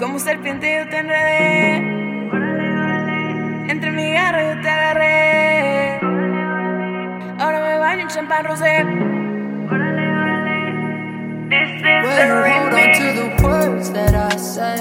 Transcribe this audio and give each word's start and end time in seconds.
Como 0.00 0.18
serpiente 0.18 0.66
yo 0.78 0.88
te 0.88 0.96
enredé. 0.96 1.76
Entre 3.70 3.90
mi 3.90 4.10
garra 4.14 4.54
yo 4.54 4.62
te 4.62 4.68
agarré. 4.70 5.98
Ahora 7.38 7.60
me 7.60 7.78
baño 7.78 8.02
en 8.04 8.08
champán 8.08 8.46
rosé. 8.46 8.82
Well, 12.02 12.44
hold 12.46 12.72
on 12.72 12.92
to 12.94 13.12
the 13.12 13.42
words 13.46 13.90
that 13.92 14.14
I 14.14 14.38
say. 14.38 14.80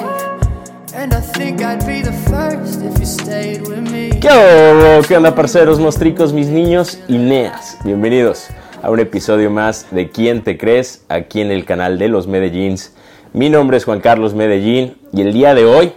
And 0.95 1.13
I 1.13 1.19
think 1.19 1.61
I'd 1.63 1.85
be 1.85 2.01
the 2.01 2.13
first 2.29 2.81
if 2.81 2.97
you 2.97 3.05
stayed 3.05 3.67
with 3.67 3.91
me. 3.91 4.11
¿Qué 4.21 4.29
onda, 4.29 5.05
¿Qué 5.05 5.17
onda, 5.17 5.35
parceros, 5.35 5.81
mostricos, 5.81 6.31
mis 6.31 6.47
niños 6.47 6.97
y 7.09 7.17
neas? 7.17 7.77
Bienvenidos 7.83 8.47
a 8.81 8.89
un 8.89 9.01
episodio 9.01 9.51
más 9.51 9.85
de 9.91 10.09
¿Quién 10.11 10.43
te 10.45 10.57
crees? 10.57 11.03
aquí 11.09 11.41
en 11.41 11.51
el 11.51 11.65
canal 11.65 11.99
de 11.99 12.07
los 12.07 12.25
Medellíns. 12.25 12.95
Mi 13.33 13.49
nombre 13.49 13.75
es 13.75 13.83
Juan 13.83 13.99
Carlos 13.99 14.33
Medellín 14.33 14.95
y 15.11 15.21
el 15.21 15.33
día 15.33 15.55
de 15.55 15.65
hoy, 15.65 15.93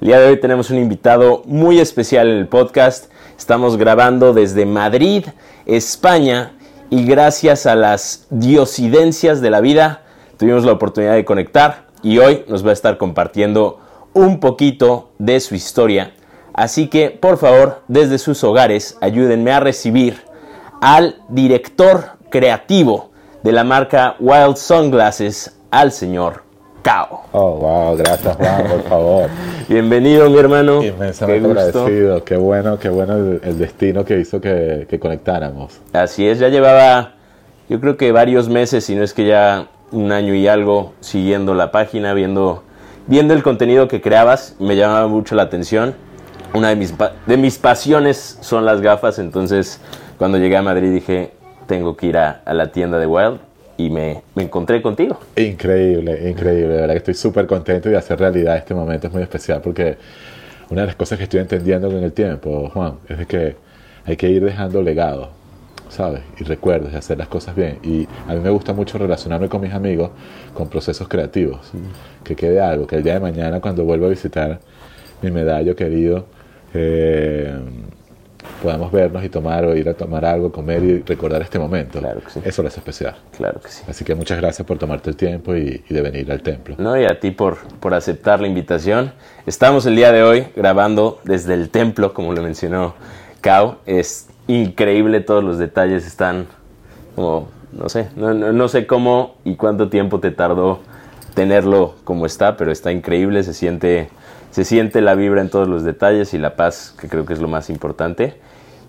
el 0.00 0.08
día 0.08 0.20
de 0.20 0.28
hoy 0.28 0.40
tenemos 0.40 0.70
un 0.70 0.78
invitado 0.78 1.42
muy 1.46 1.80
especial 1.80 2.28
en 2.28 2.38
el 2.38 2.48
podcast. 2.48 3.10
Estamos 3.36 3.76
grabando 3.76 4.32
desde 4.32 4.66
Madrid, 4.66 5.26
España 5.66 6.52
y 6.90 7.04
gracias 7.04 7.66
a 7.66 7.74
las 7.74 8.26
diosidencias 8.30 9.40
de 9.40 9.50
la 9.50 9.60
vida 9.60 10.02
tuvimos 10.36 10.64
la 10.64 10.72
oportunidad 10.72 11.14
de 11.14 11.24
conectar 11.24 11.86
y 12.02 12.18
hoy 12.18 12.44
nos 12.48 12.64
va 12.64 12.70
a 12.70 12.74
estar 12.74 12.98
compartiendo 12.98 13.80
un 14.12 14.40
poquito 14.40 15.10
de 15.18 15.40
su 15.40 15.54
historia. 15.54 16.14
Así 16.52 16.88
que, 16.88 17.10
por 17.10 17.38
favor, 17.38 17.82
desde 17.88 18.18
sus 18.18 18.42
hogares, 18.44 18.98
ayúdenme 19.00 19.52
a 19.52 19.60
recibir 19.60 20.20
al 20.80 21.16
director 21.28 22.18
creativo 22.28 23.10
de 23.42 23.52
la 23.52 23.64
marca 23.64 24.16
Wild 24.18 24.56
Sunglasses, 24.56 25.56
al 25.70 25.92
señor 25.92 26.51
Cao. 26.82 27.22
Oh, 27.30 27.52
wow, 27.58 27.96
gracias 27.96 28.36
Juan, 28.36 28.66
por 28.66 28.82
favor. 28.82 29.30
Bienvenido, 29.68 30.28
mi 30.28 30.38
hermano. 30.38 30.82
Inmensamente 30.82 31.42
Qué 31.42 31.46
agradecido. 31.46 32.24
Qué 32.24 32.36
bueno, 32.36 32.78
qué 32.78 32.88
bueno 32.88 33.14
el, 33.16 33.40
el 33.44 33.58
destino 33.58 34.04
que 34.04 34.18
hizo 34.18 34.40
que, 34.40 34.86
que 34.90 34.98
conectáramos. 34.98 35.80
Así 35.92 36.26
es, 36.26 36.40
ya 36.40 36.48
llevaba, 36.48 37.12
yo 37.68 37.80
creo 37.80 37.96
que 37.96 38.10
varios 38.10 38.48
meses, 38.48 38.84
si 38.84 38.96
no 38.96 39.04
es 39.04 39.14
que 39.14 39.26
ya 39.26 39.68
un 39.92 40.10
año 40.10 40.34
y 40.34 40.48
algo, 40.48 40.92
siguiendo 40.98 41.54
la 41.54 41.70
página, 41.70 42.14
viendo, 42.14 42.64
viendo 43.06 43.32
el 43.32 43.44
contenido 43.44 43.86
que 43.86 44.00
creabas, 44.00 44.56
me 44.58 44.74
llamaba 44.74 45.06
mucho 45.06 45.36
la 45.36 45.44
atención. 45.44 45.94
Una 46.52 46.70
de 46.70 46.76
mis, 46.76 46.92
de 47.26 47.36
mis 47.36 47.58
pasiones 47.58 48.38
son 48.40 48.64
las 48.64 48.80
gafas, 48.80 49.20
entonces 49.20 49.80
cuando 50.18 50.36
llegué 50.36 50.56
a 50.56 50.62
Madrid 50.62 50.92
dije, 50.92 51.32
tengo 51.66 51.96
que 51.96 52.06
ir 52.06 52.18
a, 52.18 52.42
a 52.44 52.52
la 52.54 52.72
tienda 52.72 52.98
de 52.98 53.06
Wild 53.06 53.51
y 53.86 53.90
me, 53.90 54.22
me 54.34 54.44
encontré 54.44 54.80
contigo. 54.80 55.18
Increíble, 55.36 56.30
increíble. 56.30 56.74
De 56.74 56.80
verdad 56.80 56.94
que 56.94 56.98
estoy 56.98 57.14
súper 57.14 57.46
contento 57.46 57.88
de 57.88 57.96
hacer 57.96 58.18
realidad 58.18 58.56
este 58.56 58.74
momento. 58.74 59.08
Es 59.08 59.12
muy 59.12 59.22
especial 59.22 59.60
porque 59.60 59.96
una 60.70 60.82
de 60.82 60.86
las 60.88 60.96
cosas 60.96 61.18
que 61.18 61.24
estoy 61.24 61.40
entendiendo 61.40 61.90
con 61.90 62.02
el 62.02 62.12
tiempo, 62.12 62.70
Juan, 62.72 62.94
es 63.08 63.18
de 63.18 63.26
que 63.26 63.56
hay 64.04 64.16
que 64.16 64.28
ir 64.28 64.44
dejando 64.44 64.82
legado, 64.82 65.30
¿sabes? 65.88 66.22
Y 66.38 66.44
recuerdos 66.44 66.92
de 66.92 66.98
hacer 66.98 67.18
las 67.18 67.28
cosas 67.28 67.56
bien. 67.56 67.78
Y 67.82 68.06
a 68.28 68.34
mí 68.34 68.40
me 68.40 68.50
gusta 68.50 68.72
mucho 68.72 68.98
relacionarme 68.98 69.48
con 69.48 69.60
mis 69.60 69.72
amigos 69.72 70.10
con 70.54 70.68
procesos 70.68 71.08
creativos. 71.08 71.72
Que 72.22 72.36
quede 72.36 72.60
algo, 72.60 72.86
que 72.86 72.96
el 72.96 73.02
día 73.02 73.14
de 73.14 73.20
mañana 73.20 73.60
cuando 73.60 73.84
vuelva 73.84 74.06
a 74.06 74.10
visitar 74.10 74.60
mi 75.22 75.30
medallo 75.30 75.74
querido, 75.74 76.26
eh, 76.74 77.52
podamos 78.62 78.92
vernos 78.92 79.24
y 79.24 79.28
tomar 79.28 79.64
o 79.64 79.74
ir 79.76 79.88
a 79.88 79.94
tomar 79.94 80.24
algo, 80.24 80.50
comer 80.52 80.82
y 80.84 81.02
recordar 81.02 81.42
este 81.42 81.58
momento. 81.58 81.98
Claro 81.98 82.20
que 82.20 82.30
sí. 82.30 82.40
Eso 82.44 82.62
lo 82.62 82.68
hace 82.68 82.80
especial. 82.80 83.16
Claro 83.36 83.60
que 83.60 83.68
sí. 83.68 83.82
Así 83.88 84.04
que 84.04 84.14
muchas 84.14 84.38
gracias 84.40 84.66
por 84.66 84.78
tomarte 84.78 85.10
el 85.10 85.16
tiempo 85.16 85.54
y, 85.56 85.82
y 85.88 85.94
de 85.94 86.02
venir 86.02 86.30
al 86.30 86.42
templo. 86.42 86.74
No, 86.78 86.98
y 87.00 87.04
a 87.04 87.18
ti 87.20 87.30
por, 87.30 87.58
por 87.80 87.94
aceptar 87.94 88.40
la 88.40 88.46
invitación. 88.48 89.12
Estamos 89.46 89.86
el 89.86 89.96
día 89.96 90.12
de 90.12 90.22
hoy 90.22 90.46
grabando 90.56 91.20
desde 91.24 91.54
el 91.54 91.70
templo, 91.70 92.14
como 92.14 92.32
lo 92.32 92.42
mencionó 92.42 92.94
Cao. 93.40 93.78
Es 93.86 94.28
increíble, 94.48 95.20
todos 95.20 95.42
los 95.42 95.58
detalles 95.58 96.06
están 96.06 96.46
como, 97.14 97.48
no 97.72 97.88
sé, 97.88 98.08
no, 98.16 98.34
no- 98.34 98.52
no 98.52 98.68
sé 98.68 98.86
cómo 98.86 99.36
y 99.44 99.56
cuánto 99.56 99.88
tiempo 99.88 100.20
te 100.20 100.30
tardó 100.30 100.80
tenerlo 101.34 101.94
como 102.04 102.26
está, 102.26 102.56
pero 102.56 102.70
está 102.70 102.92
increíble, 102.92 103.42
se 103.42 103.54
siente, 103.54 104.08
se 104.52 104.64
siente 104.64 105.00
la 105.00 105.16
vibra 105.16 105.40
en 105.40 105.50
todos 105.50 105.66
los 105.66 105.82
detalles 105.82 106.32
y 106.34 106.38
la 106.38 106.54
paz, 106.54 106.94
que 107.00 107.08
creo 107.08 107.26
que 107.26 107.32
es 107.32 107.40
lo 107.40 107.48
más 107.48 107.68
importante. 107.70 108.36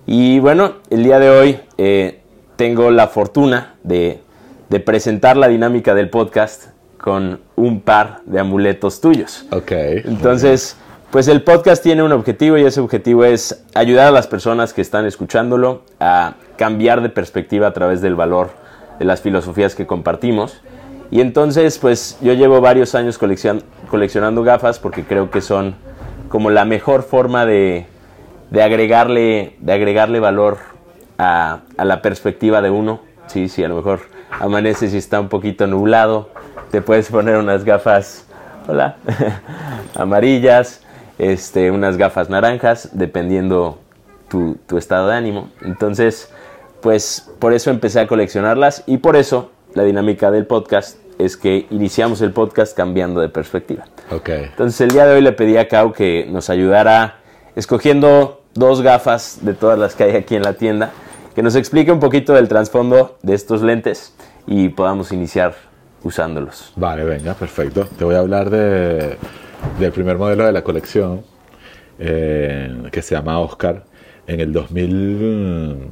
Y 0.06 0.40
bueno, 0.40 0.75
el 0.91 1.03
día 1.03 1.18
de 1.18 1.29
hoy 1.29 1.59
eh, 1.78 2.19
tengo 2.57 2.91
la 2.91 3.07
fortuna 3.07 3.75
de, 3.84 4.22
de 4.69 4.79
presentar 4.81 5.38
la 5.38 5.47
dinámica 5.47 5.96
del 5.96 6.09
podcast 6.09 6.66
con 7.00 7.40
un 7.56 7.81
par 7.81 8.19
de 8.25 8.40
amuletos 8.40 9.01
tuyos. 9.01 9.46
Ok. 9.51 9.72
Entonces, 9.72 10.78
pues 11.12 11.28
el 11.28 11.44
podcast 11.44 11.81
tiene 11.81 12.03
un 12.03 12.12
objetivo 12.12 12.57
y 12.57 12.66
ese 12.66 12.80
objetivo 12.81 13.24
es 13.24 13.63
ayudar 13.74 14.07
a 14.07 14.12
las 14.12 14.28
personas 14.28 14.74
que 14.74 14.81
están 14.81 15.06
escuchándolo 15.06 15.84
a 16.00 16.35
cambiar 16.57 17.01
de 17.01 17.09
perspectiva 17.09 17.68
a 17.68 17.74
través 17.74 18.01
del 18.01 18.16
valor 18.16 18.51
de 19.00 19.06
las 19.06 19.22
filosofías 19.22 19.75
que 19.75 19.88
compartimos. 19.88 20.62
Y 21.12 21.22
entonces, 21.22 21.78
pues 21.78 22.18
yo 22.22 22.34
llevo 22.34 22.59
varios 22.62 22.95
años 22.95 23.19
coleccion- 23.22 23.62
coleccionando 23.94 24.42
gafas 24.42 24.80
porque 24.80 25.04
creo 25.04 25.30
que 25.30 25.40
son 25.40 25.76
como 26.28 26.50
la 26.50 26.66
mejor 26.66 27.04
forma 27.04 27.46
de, 27.46 27.86
de 28.50 28.64
agregarle, 28.64 29.56
de 29.59 29.72
agregarle 29.72 30.20
valor 30.20 30.58
a, 31.20 31.59
a 31.78 31.86
la 31.86 32.02
perspectiva 32.02 32.64
de 32.64 32.72
uno. 32.72 33.02
Sí, 33.28 33.50
sí, 33.50 33.64
a 33.64 33.68
lo 33.68 33.76
mejor 33.76 34.00
amanece 34.31 34.90
si 34.90 34.98
está 34.98 35.20
un 35.20 35.30
poquito 35.30 35.68
nublado, 35.68 36.30
te 36.72 36.81
puedes 36.81 37.08
poner 37.12 37.38
unas 37.38 37.66
gafas, 37.66 38.26
hola, 38.68 38.96
amarillas, 39.94 40.81
este, 41.20 41.70
unas 41.70 41.96
gafas 41.96 42.31
naranjas, 42.31 42.90
dependiendo 42.94 43.78
tu, 44.28 44.58
tu 44.66 44.80
estado 44.80 45.10
de 45.10 45.18
ánimo. 45.18 45.52
Entonces, 45.62 46.34
pues 46.81 47.31
por 47.38 47.54
eso 47.54 47.70
empecé 47.70 48.00
a 48.00 48.08
coleccionarlas 48.08 48.86
y 48.88 48.98
por 48.98 49.16
eso 49.16 49.52
la 49.75 49.84
dinámica 49.84 50.31
del 50.31 50.48
podcast 50.48 50.98
es 51.19 51.38
que 51.38 51.68
iniciamos 51.69 52.22
el 52.22 52.31
podcast 52.31 52.75
cambiando 52.75 53.22
de 53.22 53.29
perspectiva. 53.29 53.85
Ok. 54.12 54.29
Entonces 54.29 54.79
el 54.81 54.90
día 54.90 55.06
de 55.06 55.16
hoy 55.16 55.22
le 55.22 55.31
pedí 55.31 55.57
a 55.57 55.68
Cao 55.68 55.94
que 55.94 56.28
nos 56.29 56.50
ayudara 56.50 57.19
escogiendo 57.56 58.41
dos 58.53 58.81
gafas 58.81 59.40
de 59.41 59.53
todas 59.53 59.78
las 59.79 59.96
que 59.96 60.03
hay 60.03 60.16
aquí 60.16 60.35
en 60.35 60.44
la 60.44 60.53
tienda, 60.53 60.91
que 61.35 61.41
nos 61.41 61.56
explique 61.56 61.91
un 61.91 62.00
poquito 62.00 62.34
del 62.34 62.47
trasfondo 62.47 63.18
de 63.22 63.34
estos 63.34 63.62
lentes 63.62 64.13
y 64.47 64.69
podamos 64.69 65.12
iniciar 65.12 65.56
usándolos. 66.03 66.74
Vale, 66.75 67.03
venga, 67.03 67.34
perfecto. 67.34 67.88
Te 67.97 68.03
voy 68.03 68.16
a 68.16 68.19
hablar 68.19 68.50
de, 68.50 69.18
del 69.80 69.91
primer 69.91 70.18
modelo 70.18 70.45
de 70.45 70.51
la 70.51 70.63
colección 70.63 71.22
eh, 72.00 72.90
que 72.91 73.01
se 73.01 73.16
llama 73.16 73.40
Oscar. 73.40 73.84
En 74.25 74.40
el 74.40 74.53
2000, 74.53 75.90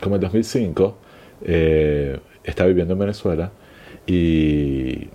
como 0.00 0.14
el 0.16 0.20
2005, 0.20 0.96
eh, 1.42 2.20
estaba 2.44 2.68
viviendo 2.68 2.94
en 2.94 3.00
Venezuela 3.00 3.50
y, 4.06 5.08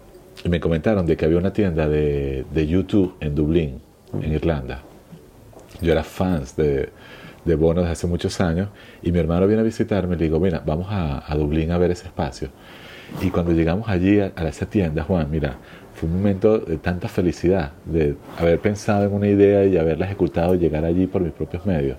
y 0.44 0.50
me 0.50 0.60
comentaron 0.60 1.06
de 1.06 1.18
que 1.18 1.26
había 1.26 1.38
una 1.38 1.54
tienda 1.54 1.88
de, 1.88 2.46
de 2.54 2.68
YouTube 2.68 3.16
en 3.20 3.36
Dublín, 3.36 3.80
en 4.22 4.34
Irlanda. 4.34 4.84
Yo 5.82 5.92
era 5.92 6.04
fans 6.04 6.56
de, 6.56 6.90
de 7.44 7.56
Bono 7.56 7.82
desde 7.82 7.94
hace 7.94 8.08
muchos 8.08 8.40
años 8.42 8.70
y 9.02 9.12
mi 9.12 9.20
hermano 9.20 9.48
viene 9.48 9.62
a 9.62 9.66
visitarme 9.66 10.16
y 10.16 10.20
le 10.20 10.26
digo, 10.26 10.40
mira, 10.40 10.62
vamos 10.66 10.88
a, 10.90 11.32
a 11.32 11.36
Dublín 11.36 11.72
a 11.72 11.78
ver 11.78 11.92
ese 11.92 12.08
espacio. 12.08 12.50
Y 13.22 13.30
cuando 13.30 13.52
llegamos 13.52 13.88
allí 13.88 14.20
a, 14.20 14.32
a 14.36 14.48
esa 14.48 14.66
tienda, 14.66 15.04
Juan, 15.04 15.30
mira, 15.30 15.58
fue 15.94 16.10
un 16.10 16.16
momento 16.16 16.60
de 16.60 16.78
tanta 16.78 17.08
felicidad, 17.08 17.72
de 17.86 18.16
haber 18.38 18.60
pensado 18.60 19.06
en 19.06 19.14
una 19.14 19.28
idea 19.28 19.66
y 19.66 19.78
haberla 19.78 20.06
ejecutado 20.06 20.56
y 20.56 20.58
llegar 20.58 20.84
allí 20.84 21.08
por 21.08 21.22
mis 21.22 21.32
propios 21.32 21.66
medios. 21.66 21.98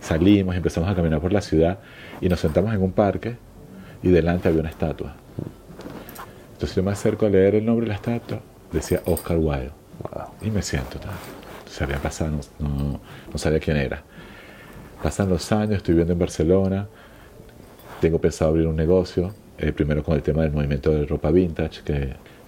Salimos, 0.00 0.56
empezamos 0.56 0.88
a 0.88 0.94
caminar 0.94 1.20
por 1.20 1.32
la 1.32 1.42
ciudad 1.42 1.78
y 2.20 2.28
nos 2.28 2.40
sentamos 2.40 2.72
en 2.72 2.82
un 2.82 2.92
parque 2.92 3.36
y 4.02 4.08
delante 4.08 4.48
había 4.48 4.60
una 4.60 4.70
estatua. 4.70 5.16
Entonces 6.60 6.76
yo 6.76 6.82
me 6.82 6.90
acerco 6.90 7.24
a 7.24 7.30
leer 7.30 7.54
el 7.54 7.64
nombre 7.64 7.84
de 7.86 7.88
la 7.88 7.94
estatua, 7.94 8.38
decía 8.70 9.00
Oscar 9.06 9.38
Wilde. 9.38 9.70
Y 10.42 10.50
me 10.50 10.60
siento. 10.60 10.98
tal. 10.98 11.12
Se 11.66 11.84
había 11.84 11.96
pasado, 11.96 12.32
no, 12.58 12.68
no- 12.68 13.00
no 13.32 13.38
sabía 13.38 13.58
quién 13.60 13.78
era. 13.78 14.02
Pasan 15.02 15.30
los 15.30 15.50
años, 15.52 15.78
estoy 15.78 15.94
viviendo 15.94 16.12
en 16.12 16.18
Barcelona, 16.18 16.86
tengo 18.02 18.18
pensado 18.18 18.50
abrir 18.50 18.66
un 18.66 18.76
negocio, 18.76 19.32
eh, 19.56 19.72
primero 19.72 20.02
con 20.04 20.14
el 20.16 20.22
tema 20.22 20.42
del 20.42 20.52
movimiento 20.52 20.90
de 20.90 21.06
ropa 21.06 21.30
vintage, 21.30 21.80
que 21.82 21.94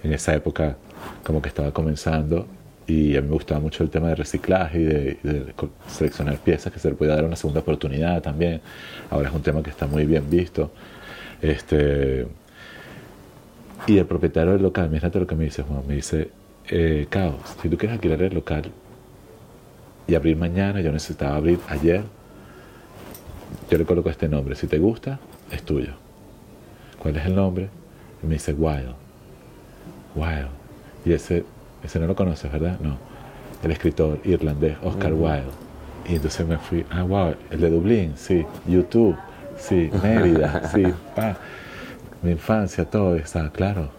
en 0.03 0.13
esa 0.13 0.35
época 0.35 0.75
como 1.23 1.41
que 1.41 1.49
estaba 1.49 1.71
comenzando 1.71 2.45
y 2.85 3.17
a 3.17 3.21
mí 3.21 3.29
me 3.29 3.33
gustaba 3.33 3.59
mucho 3.61 3.81
el 3.83 3.89
tema 3.89 4.09
de 4.09 4.15
reciclaje 4.15 4.79
y 4.79 4.83
de, 4.83 5.17
de 5.23 5.53
seleccionar 5.87 6.37
piezas 6.37 6.71
que 6.71 6.77
se 6.77 6.89
le 6.89 6.93
pueda 6.95 7.15
dar 7.15 7.25
una 7.25 7.35
segunda 7.35 7.61
oportunidad 7.61 8.21
también. 8.21 8.61
Ahora 9.09 9.29
es 9.29 9.33
un 9.35 9.41
tema 9.41 9.63
que 9.63 9.71
está 9.71 9.87
muy 9.87 10.05
bien 10.05 10.29
visto. 10.29 10.71
Este, 11.41 12.27
y 13.87 13.97
el 13.97 14.05
propietario 14.05 14.53
del 14.53 14.61
local, 14.61 14.89
mírate 14.89 15.19
lo 15.19 15.27
que 15.27 15.35
me 15.35 15.45
dice 15.45 15.63
Juan, 15.63 15.83
me 15.87 15.95
dice, 15.95 16.29
eh, 16.69 17.07
Caos, 17.09 17.35
si 17.61 17.69
tú 17.69 17.77
quieres 17.77 17.95
alquilar 17.95 18.21
el 18.21 18.33
local 18.33 18.71
y 20.07 20.15
abrir 20.15 20.37
mañana, 20.37 20.81
yo 20.81 20.91
necesitaba 20.91 21.35
abrir 21.35 21.59
ayer, 21.67 22.03
yo 23.69 23.77
le 23.77 23.85
coloco 23.85 24.09
este 24.09 24.29
nombre, 24.29 24.55
si 24.55 24.67
te 24.67 24.77
gusta, 24.77 25.19
es 25.51 25.63
tuyo. 25.63 25.93
¿Cuál 26.99 27.17
es 27.17 27.25
el 27.25 27.35
nombre? 27.35 27.69
Y 28.21 28.27
me 28.27 28.35
dice 28.35 28.53
Wild. 28.53 28.95
Wild. 30.15 30.47
Y 31.05 31.13
ese 31.13 31.43
Ese 31.83 31.99
no 31.99 32.07
lo 32.07 32.15
conoces, 32.15 32.49
¿verdad? 32.49 32.79
No. 32.79 32.97
El 33.61 33.71
escritor 33.71 34.19
irlandés 34.23 34.77
Oscar 34.83 35.13
Wilde. 35.13 35.51
Y 36.07 36.15
entonces 36.15 36.47
me 36.47 36.57
fui, 36.57 36.85
ah, 36.89 37.03
wow, 37.03 37.35
el 37.49 37.59
de 37.59 37.69
Dublín, 37.69 38.13
sí. 38.15 38.45
YouTube, 38.65 39.17
sí. 39.57 39.89
Mérida, 40.01 40.69
sí. 40.73 40.83
Pa. 41.15 41.37
Mi 42.23 42.31
infancia, 42.31 42.85
todo 42.85 43.15
está 43.15 43.49
claro. 43.51 43.89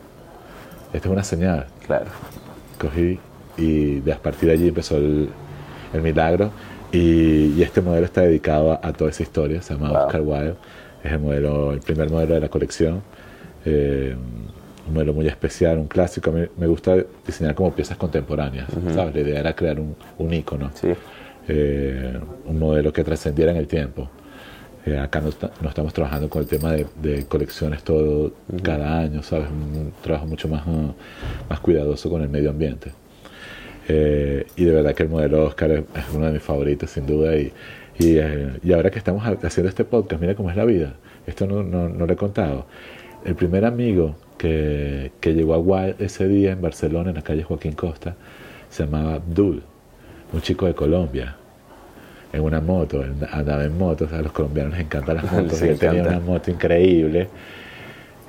Esta 0.93 1.09
es 1.09 1.13
una 1.13 1.25
señal. 1.25 1.67
Claro. 1.87 2.07
Cogí 2.81 3.19
y 3.57 4.11
a 4.11 4.17
partir 4.19 4.49
de 4.49 4.55
allí 4.55 4.69
empezó 4.69 4.97
el, 4.97 5.29
el 5.93 6.03
milagro. 6.03 6.51
Y, 6.93 7.53
y 7.57 7.63
este 7.63 7.81
modelo 7.81 8.07
está 8.07 8.23
dedicado 8.23 8.73
a, 8.73 8.81
a 8.83 8.93
toda 8.93 9.11
esa 9.11 9.23
historia, 9.25 9.61
se 9.63 9.75
llama 9.75 9.91
Wow. 9.91 9.99
Oscar 10.07 10.21
Wilde. 10.23 10.55
Es 11.03 11.13
el, 11.13 11.19
modelo, 11.19 11.73
el 11.73 11.81
primer 11.81 12.09
modelo 12.11 12.35
de 12.35 12.41
la 12.41 12.49
colección. 12.49 13.03
Eh, 13.65 14.17
un 14.87 14.95
modelo 14.95 15.13
muy 15.15 15.27
especial, 15.27 15.79
un 15.79 15.87
clásico. 15.89 16.31
A 16.31 16.33
mí 16.33 16.47
me 16.57 16.67
gusta 16.67 16.97
diseñar 17.27 17.55
como 17.55 17.73
piezas 17.75 17.97
contemporáneas, 17.97 18.69
¿sabes? 18.95 19.15
La 19.15 19.21
idea 19.21 19.41
era 19.41 19.55
crear 19.55 19.81
un, 19.81 19.97
un 20.19 20.33
ícono, 20.33 20.71
Sí. 20.75 20.89
eh, 21.49 22.19
un 22.47 22.59
modelo 22.59 22.93
que 22.93 23.03
trascendiera 23.05 23.51
en 23.51 23.59
el 23.59 23.67
tiempo. 23.67 24.09
Eh, 24.87 24.99
acá 24.99 25.21
no, 25.21 25.31
no 25.63 25.69
estamos 25.69 25.95
trabajando 25.95 26.29
con 26.29 26.43
el 26.43 26.49
tema 26.49 26.73
de, 26.73 26.87
de 27.03 27.25
colecciones 27.25 27.83
todo 27.83 28.33
cada 28.63 28.99
año, 29.01 29.23
¿sabes? 29.23 29.49
Un 29.49 29.93
trabajo 30.03 30.27
mucho 30.27 30.47
más, 30.49 30.67
uh, 30.67 30.93
más 31.49 31.61
cuidadoso 31.61 32.11
con 32.11 32.21
el 32.21 32.29
medio 32.29 32.51
ambiente. 32.51 32.93
Eh, 33.89 34.47
y 34.57 34.65
de 34.65 34.73
verdad 34.73 34.95
que 34.95 35.03
el 35.05 35.09
modelo 35.09 35.45
Oscar 35.45 35.71
es, 35.71 35.81
es 35.95 36.05
uno 36.15 36.27
de 36.27 36.33
mis 36.33 36.43
favoritos, 36.43 36.91
sin 36.91 37.07
duda. 37.07 37.35
Y, 37.37 37.53
y, 37.99 38.17
eh, 38.19 38.59
y 38.63 38.73
ahora 38.73 38.91
que 38.91 38.99
estamos 38.99 39.25
ha- 39.27 39.39
haciendo 39.47 39.69
este 39.69 39.85
podcast, 39.85 40.21
mira 40.21 40.35
cómo 40.35 40.51
es 40.51 40.57
la 40.57 40.65
vida. 40.65 40.95
Esto 41.27 41.47
no, 41.47 41.63
no, 41.63 41.89
no 41.89 42.07
lo 42.07 42.13
he 42.13 42.17
contado. 42.17 42.67
El 43.25 43.35
primer 43.37 43.65
amigo 43.65 44.17
que, 44.37 45.13
que 45.21 45.33
llegó 45.33 45.55
a 45.55 45.59
Wild 45.59 46.01
ese 46.03 46.29
día 46.29 46.53
en 46.53 46.61
Barcelona, 46.61 47.09
en 47.11 47.17
la 47.17 47.23
calle 47.23 47.43
Joaquín 47.43 47.73
Costa, 47.73 48.17
se 48.69 48.85
llamaba 48.85 49.15
Abdul, 49.15 49.63
un 50.33 50.41
chico 50.43 50.67
de 50.67 50.75
Colombia, 50.75 51.37
en 52.35 52.41
una 52.43 52.61
moto. 52.61 53.05
Andaba 53.33 53.65
en 53.65 53.77
moto, 53.79 54.05
o 54.05 54.09
sea, 54.09 54.19
a 54.19 54.23
los 54.23 54.33
colombianos 54.33 54.73
les 54.75 54.83
encantan 54.83 55.17
las 55.17 55.31
motos. 55.33 55.59
Sí, 55.59 55.67
y 55.67 55.69
él 55.71 55.79
tenía 55.79 56.01
encanta. 56.01 56.19
una 56.19 56.27
moto 56.27 56.51
increíble. 56.51 57.29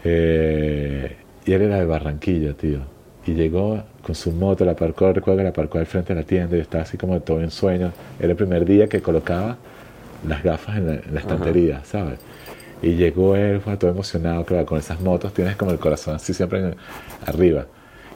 Eh, 0.03 1.15
y 1.45 1.53
él 1.53 1.61
era 1.61 1.77
de 1.79 1.85
Barranquilla, 1.85 2.53
tío. 2.53 2.79
Y 3.25 3.33
llegó 3.33 3.83
con 4.03 4.13
su 4.15 4.31
moto, 4.31 4.65
la 4.65 4.73
aparcó, 4.73 5.11
recuerdo 5.11 5.37
que 5.39 5.43
la 5.43 5.49
aparcó 5.49 5.79
al 5.79 5.85
frente 5.87 6.13
de 6.13 6.21
la 6.21 6.25
tienda 6.25 6.55
y 6.57 6.59
estaba 6.59 6.83
así 6.83 6.97
como 6.97 7.19
todo 7.21 7.41
en 7.41 7.49
sueño. 7.51 7.91
Era 8.19 8.29
el 8.31 8.35
primer 8.35 8.65
día 8.65 8.87
que 8.87 9.01
colocaba 9.01 9.57
las 10.27 10.43
gafas 10.43 10.77
en 10.77 10.87
la, 10.87 10.93
en 10.95 11.13
la 11.13 11.19
estantería, 11.19 11.81
¿sabes? 11.85 12.19
Y 12.81 12.91
llegó 12.95 13.35
él, 13.35 13.61
fue 13.61 13.77
todo 13.77 13.89
emocionado, 13.89 14.45
claro, 14.45 14.65
con 14.65 14.77
esas 14.77 14.99
motos 15.01 15.33
tienes 15.33 15.55
como 15.55 15.71
el 15.71 15.79
corazón 15.79 16.15
así 16.15 16.33
siempre 16.33 16.59
en- 16.59 16.75
arriba. 17.25 17.65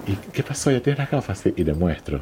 ¿Y 0.06 0.14
qué 0.32 0.44
pasó? 0.44 0.70
¿Ya 0.70 0.80
tienes 0.80 1.00
las 1.00 1.10
gafas? 1.10 1.40
Sí, 1.40 1.54
y 1.56 1.64
le 1.64 1.74
muestro. 1.74 2.22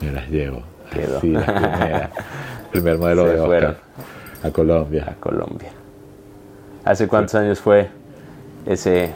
Me 0.00 0.10
las 0.12 0.28
llevo. 0.30 0.62
Quedó. 0.94 1.18
Así, 1.18 1.30
las 1.30 1.44
primeras. 1.44 2.10
Primer 2.72 2.98
modelo 2.98 3.22
Se 3.24 3.28
de 3.28 3.40
Oscar 3.40 3.46
fueron. 3.46 3.76
a 4.42 4.50
Colombia. 4.50 5.04
A 5.10 5.14
Colombia. 5.20 5.68
¿Hace 6.84 7.08
cuántos 7.08 7.34
años 7.36 7.60
fue 7.60 7.88
ese, 8.66 9.10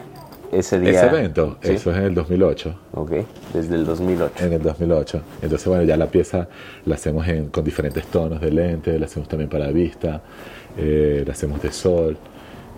ese 0.53 0.79
día? 0.81 0.91
Ese 0.91 1.07
evento, 1.07 1.59
Sí. 1.63 1.73
eso 1.73 1.91
es 1.91 1.97
en 1.99 2.05
el 2.05 2.15
2008. 2.15 2.75
Ok, 2.95 3.13
desde 3.53 3.75
el 3.75 3.85
2008. 3.85 4.45
En 4.45 4.53
el 4.55 4.63
2008. 4.63 5.21
Entonces, 5.43 5.69
bueno, 5.69 5.83
ya 5.85 5.97
la 5.97 6.07
pieza 6.07 6.49
la 6.87 6.95
hacemos 6.95 7.27
en- 7.29 7.49
con 7.51 7.65
diferentes 7.65 8.07
tonos 8.07 8.41
de 8.41 8.51
lente, 8.51 8.99
la 8.99 9.07
hacemos 9.07 9.29
también 9.29 9.51
para 9.51 9.69
vista, 9.69 10.23
eh, 10.77 11.25
la 11.27 11.33
hacemos 11.33 11.61
de 11.63 11.73
sol. 11.73 12.17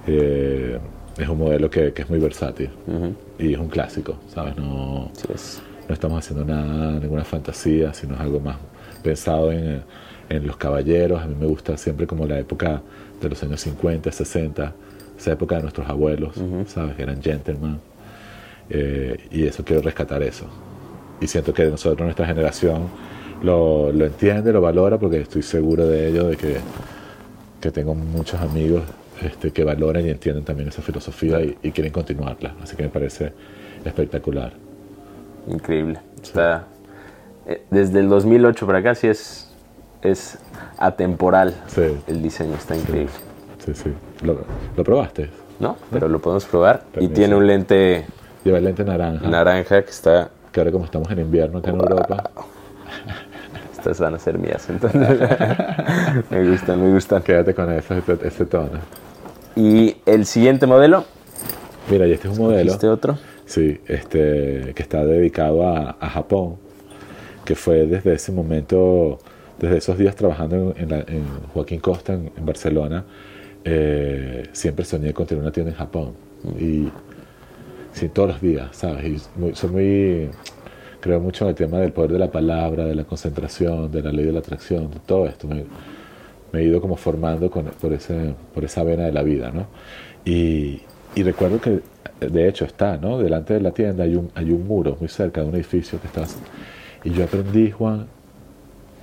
eh, 0.07 0.79
es 1.19 1.29
un 1.29 1.37
modelo 1.39 1.69
que, 1.69 1.93
que 1.93 2.03
es 2.03 2.09
muy 2.09 2.19
versátil 2.19 2.71
Ujú. 2.87 3.15
y 3.39 3.53
es 3.53 3.59
un 3.61 3.69
clásico, 3.69 4.15
¿sabes? 4.29 4.57
No, 4.57 5.11
Sí, 5.13 5.29
es. 5.35 5.63
no 5.87 5.93
estamos 5.93 6.19
haciendo 6.25 6.43
nada, 6.45 6.93
ninguna 6.99 7.23
fantasía, 7.25 7.93
sino 7.93 8.15
es 8.15 8.21
algo 8.21 8.41
más 8.41 8.57
pensado 9.03 9.53
en, 9.53 9.83
en 10.29 10.47
los 10.47 10.57
caballeros. 10.57 11.23
A 11.23 11.27
mí 11.27 11.35
me 11.39 11.47
gusta 11.47 11.77
siempre 11.77 12.07
como 12.07 12.27
la 12.27 12.39
época 12.39 12.83
de 13.21 13.29
los 13.29 13.43
años 13.43 13.61
50, 13.61 14.11
60, 14.11 14.73
esa 15.19 15.33
época 15.33 15.57
de 15.57 15.63
nuestros 15.63 15.89
abuelos, 15.89 16.35
¿sabes? 16.67 16.97
Que 16.97 17.03
eran 17.03 17.23
gentlemen. 17.23 17.79
Eh, 18.71 19.29
y 19.31 19.47
eso 19.47 19.65
quiero 19.65 19.83
rescatar 19.83 20.23
eso. 20.23 20.47
Y 21.21 21.27
siento 21.27 21.53
que 21.53 21.65
nosotros, 21.67 22.01
nuestra 22.01 22.27
generación, 22.27 22.89
lo, 23.43 23.93
lo 23.93 24.07
entiende, 24.07 24.53
lo 24.53 24.61
valora, 24.61 24.99
porque 24.99 25.21
estoy 25.21 25.43
seguro 25.43 25.87
de 25.87 26.09
ello, 26.09 26.29
de 26.29 26.37
que, 26.37 26.57
que 27.61 27.71
tengo 27.71 27.95
muchos 27.95 28.41
amigos 28.41 28.85
este, 29.23 29.51
que 29.51 29.65
valoran 29.65 30.07
y 30.07 30.11
entienden 30.11 30.45
también 30.45 30.69
esa 30.69 30.81
filosofía 30.81 31.43
y, 31.43 31.59
y 31.63 31.73
quieren 31.73 31.93
continuarla. 31.93 32.55
Así 32.63 32.77
que 32.77 32.85
me 32.85 32.89
parece 32.89 33.33
espectacular. 33.85 34.53
Increíble. 35.47 35.99
Está, 36.23 36.59
eh, 36.59 36.80
desde 37.71 38.01
el 38.01 38.09
2008 38.09 38.67
para 38.67 38.79
acá 38.79 38.95
sí 38.95 39.07
es, 39.09 39.51
es 40.03 40.39
atemporal. 40.79 41.55
Sí. 41.67 41.83
El 42.07 42.23
diseño 42.23 42.55
está 42.55 42.77
increíble. 42.77 43.13
Sí, 43.65 43.75
sí. 43.75 43.93
¿Lo, 44.23 44.39
lo 44.77 44.85
probaste? 44.85 45.31
¿No? 45.59 45.77
Pero 45.91 46.09
lo 46.09 46.19
podemos 46.21 46.45
probar. 46.47 46.85
Y 46.99 47.09
tiene 47.09 47.35
un 47.35 47.47
lente 47.47 48.07
Lleva 48.45 48.59
el 48.59 48.65
lente 48.65 48.85
naranja. 48.85 49.29
naranja 49.29 49.83
que 49.83 49.91
está... 49.91 50.31
que 50.51 50.61
ahora 50.61 50.73
como 50.73 50.87
estamos 50.87 51.11
en 51.11 51.19
invierno 51.21 51.59
acá 51.59 51.71
en 51.71 51.77
Europa, 51.77 52.31
Estas 53.73 54.01
van 54.01 54.15
a 54.15 54.19
ser 54.19 54.39
mías, 54.39 54.69
entonces. 54.69 55.01
me 56.31 56.51
gustan, 56.51 56.83
me 56.83 56.93
gustan. 56.93 57.23
quédate 57.23 57.55
con 57.55 57.71
ese, 57.73 58.03
ese 58.25 58.47
tono. 58.47 58.79
Y 59.57 59.97
el 60.07 60.27
siguiente 60.27 60.67
modelo, 60.67 61.05
Mira, 61.91 62.07
y 62.07 62.13
este 62.13 62.29
es 62.29 62.39
un 62.39 62.45
modelo. 62.47 62.73
este 62.73 62.89
otro. 62.89 63.19
Sí, 63.47 63.81
este, 63.89 64.73
que 64.75 64.83
está 64.83 65.05
dedicado 65.05 65.67
a, 65.67 65.97
a 65.99 66.09
Japón, 66.09 66.57
que 67.51 67.57
fue 67.57 67.85
desde 67.85 68.13
ese 68.15 68.31
momento, 68.31 69.19
desde 69.59 69.79
esos 69.79 69.99
días 69.99 70.15
trabajando 70.15 70.73
en, 70.77 70.85
en 70.85 70.89
la- 70.89 71.01
en 71.01 71.25
Joaquín 71.53 71.81
Costa, 71.81 72.13
en, 72.15 72.31
en 72.37 72.47
Barcelona, 72.47 73.05
eh, 73.65 74.45
siempre 74.53 74.85
soñé 74.85 75.13
con 75.13 75.27
tener 75.27 75.43
una 75.43 75.51
tienda 75.51 75.73
en 75.73 75.77
Japón. 75.77 76.13
Y 76.61 76.89
sí, 77.93 78.09
todos 78.09 78.29
los 78.29 78.41
días, 78.41 78.69
¿sabes? 78.71 79.05
Y 79.05 79.41
muy- 79.41 79.57
soy 79.57 79.71
muy, 79.71 80.29
creo 81.01 81.19
mucho 81.19 81.45
en 81.45 81.49
el 81.51 81.55
tema 81.57 81.79
del 81.81 81.91
poder 81.93 82.13
de 82.13 82.21
la 82.21 82.31
palabra, 82.31 82.85
de 82.85 82.95
la 82.95 83.03
concentración, 83.03 83.91
de 83.91 84.01
la 84.01 84.13
ley 84.13 84.27
de 84.27 84.33
la 84.33 84.39
atracción, 84.39 84.89
de 84.89 85.01
todo 85.05 85.27
esto. 85.27 85.49
Me, 85.49 85.65
me 86.53 86.61
he 86.61 86.65
ido 86.67 86.81
como 86.81 86.95
formando 86.95 87.51
con- 87.51 87.65
por, 87.81 87.93
ese, 87.93 88.33
por 88.55 88.65
esa 88.65 88.85
vena 88.85 89.07
de 89.07 89.13
la 89.13 89.25
vida, 89.25 89.51
¿no? 89.51 89.67
Y, 90.25 90.83
y 91.17 91.23
recuerdo 91.25 91.61
que, 91.61 91.81
de 92.25 92.49
hecho, 92.49 92.65
está, 92.65 92.97
¿no? 92.97 93.19
Delante 93.19 93.55
de 93.55 93.61
la 93.61 93.73
tienda 93.73 94.05
hay 94.05 94.15
un, 94.15 94.31
hay 94.37 94.53
un 94.53 94.69
muro 94.69 94.97
muy 95.01 95.09
cerca 95.09 95.41
de 95.43 95.49
un 95.49 95.55
edificio 95.57 96.01
que 96.01 96.07
está... 96.07 96.23
Y 97.05 97.11
yo 97.13 97.25
aprendí, 97.25 97.71
Juan, 97.71 98.07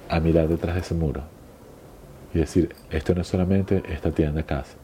a 0.09 0.19
mirar 0.19 0.47
detrás 0.47 0.75
de 0.75 0.81
ese 0.81 0.93
muro. 0.95 1.23
Y 2.33 2.39
decir, 2.39 2.73
esto 2.89 3.13
no 3.15 3.21
es 3.21 3.27
solamente 3.27 3.83
esta 3.89 4.11
tienda 4.11 4.43
casa. 4.43 4.75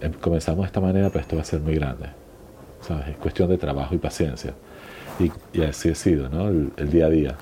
Em- 0.00 0.12
Comenzamos 0.12 0.62
de 0.64 0.66
esta 0.66 0.80
manera, 0.80 1.08
pero 1.08 1.20
esto 1.20 1.36
va 1.36 1.42
a 1.42 1.44
ser 1.44 1.60
muy 1.60 1.74
grande. 1.74 2.06
¿Sabes? 2.82 3.08
Es 3.08 3.16
cuestión 3.16 3.48
de 3.50 3.58
trabajo 3.58 3.94
y 3.94 3.98
paciencia. 3.98 4.54
Y, 5.18 5.32
y 5.52 5.62
así 5.64 5.90
ha 5.90 5.94
sido, 5.94 6.28
¿no? 6.28 6.48
El, 6.48 6.72
el 6.76 6.90
día 6.90 7.06
a 7.06 7.10
día. 7.10 7.36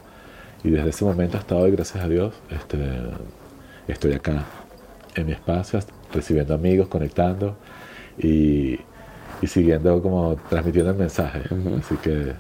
Y 0.65 0.71
desde 0.71 0.91
ese 0.91 1.05
momento 1.05 1.39
hasta 1.39 1.57
hoy, 1.57 1.73
gracias 1.73 2.05
a 2.05 2.09
Dios, 2.09 2.35
este, 2.51 2.79
estoy 3.89 4.13
acá 4.15 4.45
en 5.15 5.27
mi 5.27 5.33
espacio, 5.33 5.81
recibiendo 6.13 6.55
amigos, 6.55 6.89
conectando 6.89 7.57
y, 8.19 8.79
y 9.43 9.47
siguiendo 9.47 10.03
como 10.03 10.37
transmitiendo 10.49 10.93
el 10.93 10.97
mensaje. 10.99 11.43
Así 11.81 11.97
que 11.97 12.35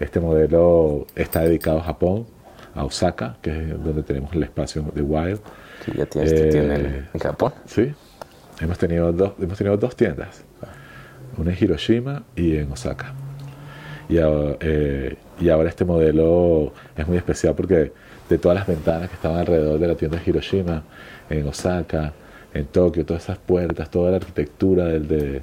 este 0.00 0.20
modelo 0.20 1.06
está 1.14 1.40
dedicado 1.42 1.78
a 1.78 1.82
Japón, 1.82 2.26
a 2.74 2.84
Osaka, 2.84 3.36
que 3.42 3.50
es 3.50 3.84
donde 3.84 4.02
tenemos 4.02 4.32
el 4.34 4.42
espacio 4.44 4.82
de 4.94 5.02
Wild. 5.02 5.40
Sí, 5.84 5.92
ya 5.96 6.06
tienes 6.06 6.34
tu 6.34 6.42
Eh, 6.42 6.48
tienda 6.50 6.74
en, 6.76 7.08
en 7.12 7.20
Japón. 7.20 7.52
Sí, 7.66 7.92
hemos 8.60 8.78
tenido 8.78 9.12
dos, 9.12 9.32
hemos 9.40 9.58
tenido 9.58 9.76
dos 9.76 9.96
tiendas, 9.96 10.44
una 11.36 11.52
en 11.52 11.56
Hiroshima 11.60 12.22
y 12.36 12.56
en 12.56 12.70
Osaka. 12.72 13.14
Y 14.08 14.18
ahora, 14.18 14.56
eh, 14.60 15.16
y 15.38 15.48
ahora 15.50 15.68
este 15.68 15.84
modelo 15.84 16.72
es 16.96 17.06
muy 17.06 17.16
especial 17.16 17.54
porque 17.54 17.92
de 18.28 18.38
todas 18.38 18.56
las 18.56 18.66
ventanas 18.66 19.08
que 19.08 19.14
estaban 19.16 19.38
alrededor 19.38 19.78
de 19.78 19.86
la 19.88 19.94
tienda 19.96 20.18
de 20.18 20.22
Hiroshima, 20.30 20.82
en 21.28 21.46
Osaka, 21.46 22.12
en 22.54 22.66
Tokio, 22.66 23.04
todas 23.04 23.24
esas 23.24 23.38
puertas, 23.38 23.90
toda 23.90 24.10
la 24.10 24.16
arquitectura 24.16 24.86
del, 24.86 25.06
de, 25.08 25.42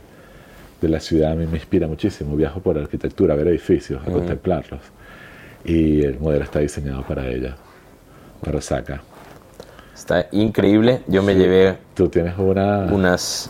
de 0.81 0.89
la 0.89 0.99
ciudad 0.99 1.31
a 1.31 1.35
mí 1.35 1.45
me 1.47 1.57
inspira 1.57 1.87
muchísimo. 1.87 2.35
Viajo 2.35 2.59
por 2.59 2.77
arquitectura, 2.77 3.33
a 3.33 3.37
ver 3.37 3.47
edificios, 3.47 4.01
a 4.05 4.11
contemplarlos. 4.11 4.81
Y 5.63 6.03
el 6.03 6.19
modelo 6.19 6.43
está 6.43 6.59
diseñado 6.59 7.03
para 7.03 7.27
ella, 7.27 7.55
para 8.43 8.57
Osaka. 8.59 9.01
Está 9.93 10.27
increíble. 10.31 11.01
Yo 11.07 11.23
me 11.23 11.33
Sí. 11.33 11.39
llevé 11.39 11.77
Tú 11.95 12.09
tienes 12.09 12.37
una, 12.37 12.79
unas 12.91 13.49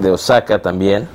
de 0.00 0.10
Osaka 0.10 0.60
también, 0.60 1.06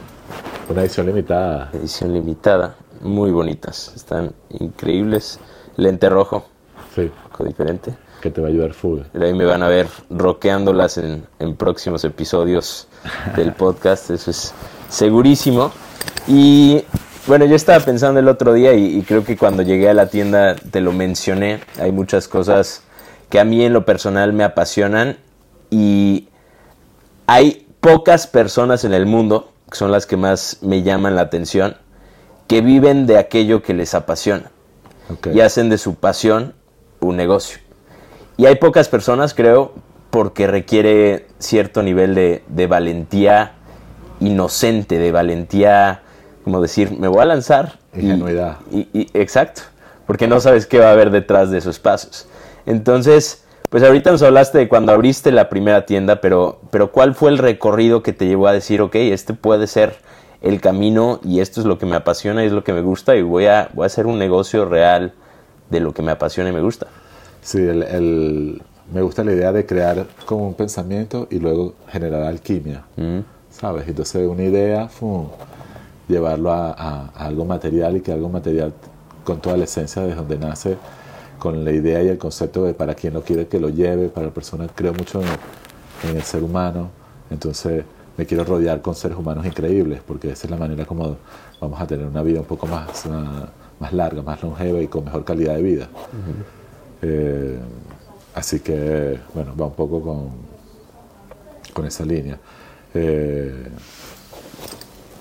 una 0.69 0.81
edición 0.81 1.07
limitada. 1.07 1.69
edición 1.73 2.13
limitada, 2.13 2.75
muy 3.01 3.31
bonitas. 3.31 3.91
Están 3.95 4.31
increíbles. 4.59 5.39
Lente 5.77 6.09
rojo, 6.09 6.45
Sí, 6.95 7.01
un 7.01 7.09
poco 7.31 7.45
diferente. 7.45 7.93
que 8.21 8.29
te 8.29 8.39
va 8.39 8.47
a 8.47 8.51
ayudar 8.51 8.73
full. 8.73 8.99
Ahí 9.19 9.33
me 9.33 9.45
van 9.45 9.63
a 9.63 9.67
ver 9.67 9.87
roqueándolas 10.11 10.97
en, 10.99 11.23
en 11.39 11.55
próximos 11.55 12.03
episodios 12.05 12.87
del 13.35 13.51
podcast, 13.53 14.11
eso 14.11 14.29
es 14.29 14.53
segurísimo. 14.91 15.71
Y 16.27 16.83
bueno, 17.25 17.45
yo 17.45 17.55
estaba 17.55 17.83
pensando 17.83 18.19
el 18.19 18.27
otro 18.27 18.53
día 18.53 18.73
y, 18.73 18.97
y 18.97 19.01
creo 19.01 19.23
que 19.23 19.37
cuando 19.37 19.63
llegué 19.63 19.89
a 19.89 19.93
la 19.93 20.07
tienda 20.07 20.55
te 20.55 20.81
lo 20.81 20.91
mencioné. 20.91 21.61
Hay 21.79 21.91
muchas 21.91 22.27
cosas 22.27 22.83
que 23.29 23.39
a 23.39 23.45
mí 23.45 23.63
en 23.65 23.73
lo 23.73 23.85
personal 23.85 24.33
me 24.33 24.43
apasionan 24.43 25.17
y 25.69 26.27
hay 27.25 27.65
pocas 27.79 28.27
personas 28.27 28.83
en 28.83 28.93
el 28.93 29.05
mundo, 29.05 29.51
que 29.71 29.77
son 29.77 29.91
las 29.91 30.05
que 30.05 30.17
más 30.17 30.57
me 30.61 30.83
llaman 30.83 31.15
la 31.15 31.21
atención, 31.21 31.77
que 32.47 32.61
viven 32.61 33.07
de 33.07 33.17
aquello 33.17 33.63
que 33.63 33.73
les 33.73 33.95
apasiona 33.95 34.51
Ok. 35.09 35.27
y 35.33 35.39
hacen 35.39 35.69
de 35.69 35.77
su 35.77 35.95
pasión 35.95 36.53
un 36.99 37.15
negocio. 37.15 37.59
Y 38.37 38.45
hay 38.45 38.55
pocas 38.55 38.89
personas, 38.89 39.33
creo, 39.33 39.73
porque 40.09 40.45
requiere 40.47 41.27
cierto 41.39 41.81
nivel 41.83 42.15
de, 42.15 42.43
de 42.47 42.67
valentía 42.67 43.53
inocente, 44.21 44.97
de 44.97 45.11
valentía, 45.11 46.01
como 46.43 46.61
decir, 46.61 46.97
me 46.97 47.07
voy 47.09 47.21
a 47.21 47.25
lanzar. 47.25 47.79
Ingenuidad. 47.93 48.57
y- 48.71 48.87
y- 48.93 49.07
exacto, 49.13 49.63
porque 50.07 50.27
no 50.27 50.39
sabes 50.39 50.65
qué 50.65 50.79
va 50.79 50.87
a 50.87 50.91
haber 50.93 51.11
detrás 51.11 51.51
de 51.51 51.57
esos 51.57 51.77
pasos. 51.79 52.27
Entonces, 52.65 53.43
pues 53.69 53.83
ahorita 53.83 54.11
nos 54.11 54.21
hablaste 54.21 54.57
de 54.59 54.69
cuando 54.69 54.91
abriste 54.93 55.31
la 55.31 55.49
primera 55.49 55.85
tienda, 55.85 56.21
pero, 56.21 56.59
pero 56.71 56.91
¿cuál 56.91 57.15
fue 57.15 57.31
el 57.31 57.37
recorrido 57.37 58.01
que 58.03 58.13
te 58.13 58.25
llevó 58.27 58.47
a 58.47 58.53
decir, 58.53 58.81
ok, 58.81 58.95
este 58.95 59.33
puede 59.33 59.67
ser 59.67 59.95
el 60.41 60.59
camino 60.61 61.19
y 61.23 61.39
esto 61.41 61.59
es 61.59 61.65
lo 61.65 61.77
que 61.77 61.85
me 61.85 61.95
apasiona 61.95 62.43
y 62.43 62.47
es 62.47 62.51
lo 62.53 62.63
que 62.63 62.73
me 62.73 62.81
gusta 62.81 63.15
y 63.15 63.21
voy 63.21 63.45
a, 63.45 63.69
voy 63.73 63.83
a 63.83 63.87
hacer 63.87 64.07
un 64.07 64.17
negocio 64.19 64.65
real 64.65 65.13
de 65.69 65.79
lo 65.79 65.93
que 65.93 66.01
me 66.01 66.11
apasiona 66.11 66.49
y 66.49 66.53
me 66.53 66.61
gusta? 66.61 66.87
Sí, 67.41 67.59
el, 67.59 67.83
el- 67.83 68.61
me 68.93 69.01
gusta 69.01 69.23
la 69.23 69.31
idea 69.31 69.51
de 69.53 69.65
crear 69.65 70.05
como 70.25 70.47
un 70.47 70.53
pensamiento 70.53 71.27
y 71.31 71.39
luego 71.39 71.75
generar 71.87 72.23
alquimia, 72.23 72.83
¿sabes? 73.61 73.87
Entonces 73.87 74.27
una 74.27 74.43
idea, 74.43 74.87
¡fum! 74.89 75.27
llevarlo 76.09 76.51
a, 76.51 76.71
a- 76.71 77.05
a 77.15 77.25
algo 77.27 77.45
material 77.45 77.95
y 77.97 78.01
que 78.01 78.11
algo 78.11 78.27
material 78.27 78.73
con 79.23 79.39
toda 79.39 79.55
la 79.55 79.63
esencia 79.65 80.01
de 80.01 80.13
donde 80.15 80.37
nace, 80.37 80.77
con 81.39 81.63
la 81.63 81.71
idea 81.71 82.01
y 82.03 82.07
el 82.09 82.17
concepto 82.17 82.63
de 82.65 82.73
para 82.73 82.95
quien 82.95 83.13
lo 83.13 83.21
quiere 83.23 83.47
que 83.47 83.59
lo 83.59 83.69
lleve, 83.69 84.09
para 84.09 84.27
la 84.27 84.33
persona, 84.33 84.67
creo 84.75 84.93
mucho 84.93 85.21
en, 85.21 86.09
en 86.09 86.17
el 86.17 86.23
ser 86.23 86.43
humano, 86.43 86.89
entonces 87.29 87.83
me 88.17 88.25
quiero 88.25 88.43
rodear 88.43 88.81
con 88.81 88.93
seres 88.95 89.17
humanos 89.17 89.45
increíbles, 89.45 90.01
porque 90.05 90.31
esa 90.31 90.47
es 90.47 90.51
la 90.51 90.57
manera 90.57 90.85
como 90.85 91.15
vamos 91.61 91.79
a 91.79 91.87
tener 91.87 92.05
una 92.05 92.23
vida 92.23 92.39
un 92.41 92.45
poco 92.45 92.67
más, 92.67 93.05
ah, 93.09 93.47
más 93.79 93.93
larga, 93.93 94.21
más 94.21 94.41
longeva 94.43 94.79
y 94.81 94.87
con 94.87 95.05
mejor 95.05 95.23
calidad 95.23 95.55
de 95.55 95.61
vida. 95.61 95.87
Eh, 97.01 97.57
así 98.35 98.59
que, 98.59 99.19
bueno, 99.33 99.55
va 99.59 99.67
un 99.67 99.73
poco 99.73 100.01
con, 100.01 100.29
con 101.73 101.85
esa 101.85 102.05
línea. 102.05 102.37
Eh, 102.93 103.67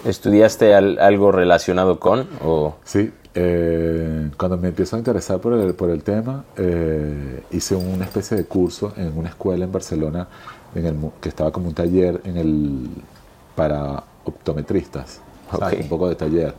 ¿Estudiaste 0.04 0.74
al- 0.74 0.98
algo 0.98 1.30
relacionado 1.30 2.00
con? 2.00 2.26
O, 2.42 2.76
sí, 2.84 3.12
eh, 3.34 4.30
cuando 4.38 4.56
me 4.56 4.68
empiezo 4.68 4.96
a 4.96 4.98
interesar 4.98 5.38
por 5.40 5.52
el, 5.52 5.74
por 5.74 5.90
el 5.90 6.02
tema, 6.02 6.44
eh, 6.56 7.42
hice 7.50 7.74
una 7.76 8.04
especie 8.04 8.36
de 8.36 8.44
curso 8.44 8.94
en 8.96 9.16
una 9.16 9.28
escuela 9.28 9.64
en 9.64 9.72
Barcelona 9.72 10.26
en 10.74 10.86
el, 10.86 10.96
que 11.20 11.28
estaba 11.28 11.50
como 11.52 11.68
un 11.68 11.74
taller 11.74 12.20
en 12.24 12.36
el, 12.38 12.88
para 13.54 14.02
optometristas, 14.24 15.20
¿sabes? 15.50 15.74
Ok. 15.74 15.82
un 15.82 15.88
poco 15.90 16.08
de 16.08 16.14
taller, 16.14 16.54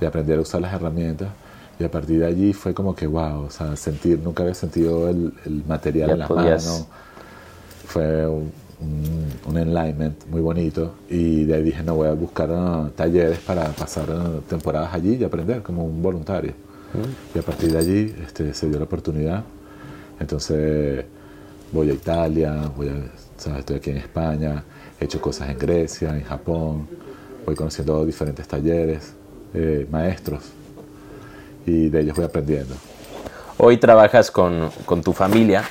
de 0.00 0.06
aprender 0.06 0.38
a 0.38 0.42
usar 0.42 0.60
las 0.60 0.74
herramientas. 0.74 1.28
Y 1.78 1.84
a 1.84 1.90
partir 1.90 2.18
de 2.20 2.26
allí 2.26 2.52
fue 2.52 2.74
como 2.74 2.94
que, 2.96 3.06
wow, 3.06 3.44
o 3.46 3.50
sea, 3.50 3.76
sentir, 3.76 4.18
nunca 4.18 4.42
había 4.42 4.54
sentido 4.54 5.08
el, 5.08 5.32
el 5.46 5.64
material 5.66 6.08
Ya 6.08 6.12
en 6.14 6.18
las 6.18 6.28
podías- 6.28 6.64
manos. 6.66 6.86
Fue 7.86 8.26
un, 8.26 8.52
un, 8.82 9.50
un 9.50 9.58
enlightenment 9.58 10.26
muy 10.26 10.40
bonito. 10.40 10.94
Y 11.08 11.44
de 11.44 11.54
ahí 11.54 11.62
dije, 11.62 11.82
no, 11.82 11.94
voy 11.96 12.08
a 12.08 12.12
buscar 12.14 12.50
ah, 12.52 12.90
talleres 12.94 13.38
para 13.38 13.68
pasar 13.68 14.06
ah, 14.10 14.40
temporadas 14.48 14.92
allí 14.94 15.16
y 15.16 15.24
aprender 15.24 15.62
como 15.62 15.84
un 15.84 16.02
voluntario. 16.02 16.52
Y 17.34 17.38
a 17.38 17.42
partir 17.42 17.72
de 17.72 17.78
allí 17.78 18.14
este, 18.22 18.52
se 18.52 18.68
dio 18.68 18.78
la 18.78 18.84
oportunidad. 18.84 19.44
Entonces 20.20 21.04
voy 21.72 21.90
a 21.90 21.94
Italia, 21.94 22.70
voy 22.76 22.88
a, 22.88 22.94
¿sabes? 23.36 23.60
estoy 23.60 23.76
aquí 23.76 23.90
en 23.90 23.96
España, 23.96 24.62
he 25.00 25.04
hecho 25.04 25.20
cosas 25.20 25.48
en 25.48 25.58
Grecia, 25.58 26.14
en 26.14 26.22
Japón, 26.22 26.86
voy 27.46 27.54
conociendo 27.54 28.04
diferentes 28.04 28.46
talleres, 28.46 29.14
eh, 29.54 29.86
maestros, 29.90 30.42
y 31.66 31.88
de 31.88 32.00
ellos 32.00 32.14
voy 32.14 32.26
aprendiendo. 32.26 32.74
Hoy 33.58 33.78
trabajas 33.78 34.30
con, 34.30 34.70
con 34.84 35.02
tu 35.02 35.12
familia. 35.12 35.64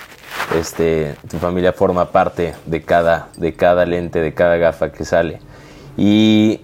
Este, 0.58 1.16
tu 1.30 1.38
familia 1.38 1.74
forma 1.74 2.12
parte 2.12 2.56
de 2.66 2.82
cada, 2.82 3.30
de 3.38 3.54
cada 3.54 3.86
lente, 3.86 4.20
de 4.20 4.34
cada 4.34 4.58
gafa 4.58 4.92
que 4.92 5.06
sale. 5.06 5.40
Y 5.98 6.62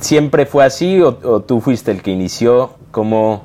siempre 0.00 0.46
fue 0.46 0.64
así 0.64 1.00
o, 1.00 1.40
tú 1.40 1.60
fuiste 1.60 1.90
el 1.90 2.02
que 2.02 2.10
inició. 2.10 2.74
¿Cómo, 2.90 3.44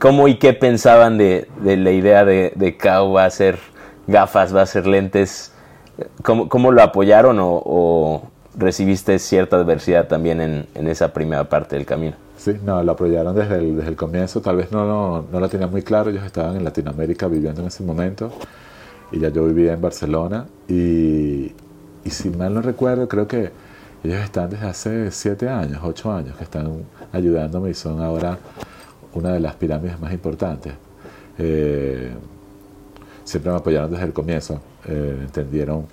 cómo 0.00 0.28
y 0.28 0.38
qué 0.38 0.52
pensaban 0.52 1.16
de, 1.18 1.48
la 1.62 1.90
idea 1.90 2.24
de, 2.24 2.52
de 2.56 2.76
Kao 2.76 3.12
va 3.12 3.24
a 3.24 3.30
ser 3.30 3.58
gafas, 4.06 4.54
va 4.54 4.62
a 4.62 4.66
ser 4.66 4.86
lentes? 4.86 5.52
¿Cómo, 6.22 6.72
lo 6.72 6.82
apoyaron 6.82 7.38
o, 7.40 8.30
recibiste 8.56 9.18
cierta 9.18 9.56
adversidad 9.56 10.08
también 10.08 10.40
en 10.40 10.88
esa 10.88 11.12
primera 11.12 11.44
parte 11.44 11.76
del 11.76 11.86
camino? 11.86 12.23
Sí, 12.44 12.58
no, 12.62 12.82
lo 12.82 12.92
apoyaron 12.92 13.34
desde 13.34 13.56
el, 13.56 13.76
desde 13.76 13.88
el 13.88 13.96
comienzo, 13.96 14.42
tal 14.42 14.56
vez 14.56 14.70
no, 14.70 14.84
no, 14.86 15.24
no 15.32 15.40
lo 15.40 15.48
tenían 15.48 15.70
muy 15.70 15.80
claro, 15.80 16.10
ellos 16.10 16.24
estaban 16.24 16.56
en 16.56 16.62
Latinoamérica 16.62 17.26
viviendo 17.26 17.62
en 17.62 17.68
ese 17.68 17.82
momento. 17.82 18.30
Y 19.12 19.20
ya 19.20 19.30
yo 19.30 19.46
vivía 19.46 19.72
en 19.72 19.80
Barcelona. 19.80 20.44
Y, 20.68 21.54
y 22.04 22.10
si 22.10 22.28
mal 22.28 22.52
no 22.52 22.60
recuerdo, 22.60 23.08
creo 23.08 23.26
que 23.26 23.50
ellos 24.02 24.18
están 24.22 24.50
desde 24.50 24.66
hace 24.66 25.10
siete 25.10 25.48
años, 25.48 25.80
ocho 25.82 26.12
años, 26.12 26.36
que 26.36 26.44
están 26.44 26.84
ayudándome 27.12 27.70
y 27.70 27.74
son 27.74 28.02
ahora 28.02 28.36
una 29.14 29.32
de 29.32 29.40
las 29.40 29.54
pirámides 29.54 29.98
más 29.98 30.12
importantes. 30.12 30.74
Eh, 31.38 32.12
siempre 33.24 33.52
me 33.52 33.56
apoyaron 33.56 33.90
desde 33.90 34.04
el 34.04 34.12
comienzo, 34.12 34.60
eh, 34.86 35.16
entendieron 35.22 35.86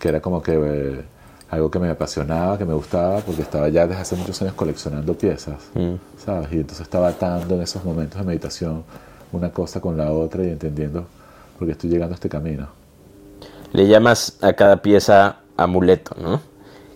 que 0.00 0.08
era 0.08 0.20
como 0.20 0.42
que 0.42 0.52
eh, 0.52 1.04
algo 1.50 1.70
que 1.70 1.78
me 1.78 1.88
apasionaba, 1.88 2.58
que 2.58 2.64
me 2.64 2.74
gustaba, 2.74 3.20
porque 3.20 3.42
estaba 3.42 3.68
ya 3.68 3.86
desde 3.86 4.02
hace 4.02 4.16
muchos 4.16 4.40
años 4.42 4.54
coleccionando 4.54 5.14
piezas, 5.14 5.70
¿sabes? 6.24 6.52
Y 6.52 6.56
entonces 6.56 6.80
estaba 6.80 7.08
atando 7.08 7.54
en 7.54 7.62
esos 7.62 7.84
momentos 7.84 8.18
de 8.18 8.26
meditación 8.26 8.84
una 9.32 9.50
cosa 9.50 9.80
con 9.80 9.96
la 9.96 10.10
otra 10.10 10.44
y 10.44 10.48
entendiendo 10.48 11.06
por 11.58 11.66
qué 11.66 11.72
estoy 11.72 11.90
llegando 11.90 12.14
a 12.14 12.16
este 12.16 12.28
camino. 12.28 12.68
Le 13.72 13.86
llamas 13.86 14.38
a 14.40 14.52
cada 14.54 14.82
pieza 14.82 15.40
amuleto, 15.56 16.16
¿no? 16.20 16.40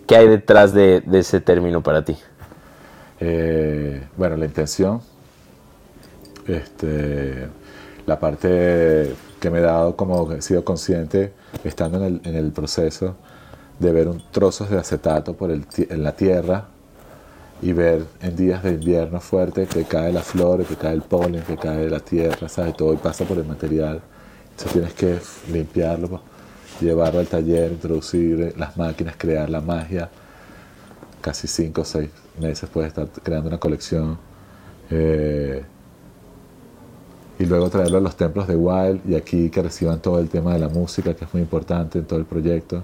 ¿Qué 0.05 0.15
hay 0.15 0.27
detrás 0.27 0.73
de, 0.73 1.01
de 1.05 1.19
ese 1.19 1.39
término 1.39 1.81
para 1.81 2.03
ti? 2.03 2.17
Eh, 3.19 4.03
bueno, 4.17 4.35
la 4.35 4.45
intención, 4.45 5.01
este, 6.47 7.47
la 8.05 8.19
parte 8.19 9.13
que 9.39 9.49
me 9.49 9.59
he 9.59 9.61
dado 9.61 9.95
como 9.95 10.31
he 10.33 10.41
sido 10.41 10.65
consciente 10.65 11.31
estando 11.63 11.97
en 11.99 12.03
el, 12.03 12.21
en 12.25 12.35
el 12.35 12.51
proceso 12.51 13.15
de 13.81 13.91
ver 13.91 14.07
un 14.07 14.21
trozos 14.31 14.69
de 14.69 14.77
acetato 14.77 15.33
por 15.33 15.49
el, 15.49 15.65
en 15.89 16.03
la 16.03 16.11
tierra 16.11 16.65
y 17.61 17.73
ver 17.73 18.05
en 18.21 18.35
días 18.35 18.63
de 18.63 18.73
invierno 18.73 19.19
fuerte 19.19 19.65
que 19.65 19.83
cae 19.85 20.13
la 20.13 20.21
flor, 20.21 20.63
que 20.65 20.75
cae 20.75 20.93
el 20.93 21.01
polen, 21.01 21.41
que 21.43 21.57
cae 21.57 21.89
la 21.89 21.99
tierra, 21.99 22.47
¿sabes? 22.47 22.75
Todo 22.77 22.93
y 22.93 22.97
pasa 22.97 23.25
por 23.25 23.37
el 23.37 23.45
material. 23.45 24.01
Entonces 24.51 24.71
tienes 24.71 24.93
que 24.93 25.19
limpiarlo, 25.51 26.09
pues, 26.09 26.21
llevarlo 26.79 27.19
al 27.19 27.27
taller, 27.27 27.71
introducir 27.71 28.53
las 28.57 28.77
máquinas, 28.77 29.15
crear 29.17 29.49
la 29.49 29.61
magia. 29.61 30.09
Casi 31.19 31.47
cinco 31.47 31.81
o 31.81 31.85
seis 31.85 32.09
meses 32.39 32.69
puedes 32.69 32.89
estar 32.89 33.07
creando 33.23 33.49
una 33.49 33.59
colección. 33.59 34.17
Eh, 34.91 35.63
y 37.39 37.45
luego 37.45 37.69
traerlo 37.69 37.97
a 37.97 38.01
los 38.01 38.15
templos 38.15 38.47
de 38.47 38.55
Wild 38.55 39.09
y 39.09 39.15
aquí 39.15 39.49
que 39.49 39.63
reciban 39.63 39.99
todo 39.99 40.19
el 40.19 40.29
tema 40.29 40.53
de 40.53 40.59
la 40.59 40.69
música, 40.69 41.15
que 41.15 41.25
es 41.25 41.33
muy 41.33 41.41
importante 41.41 41.97
en 41.97 42.05
todo 42.05 42.19
el 42.19 42.25
proyecto. 42.25 42.83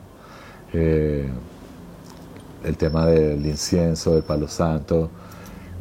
Eh, 0.74 1.28
el 2.64 2.78
tema 2.78 3.06
del 3.06 3.46
incienso, 3.46 4.14
del 4.14 4.24
palo 4.24 4.48
santo. 4.48 5.10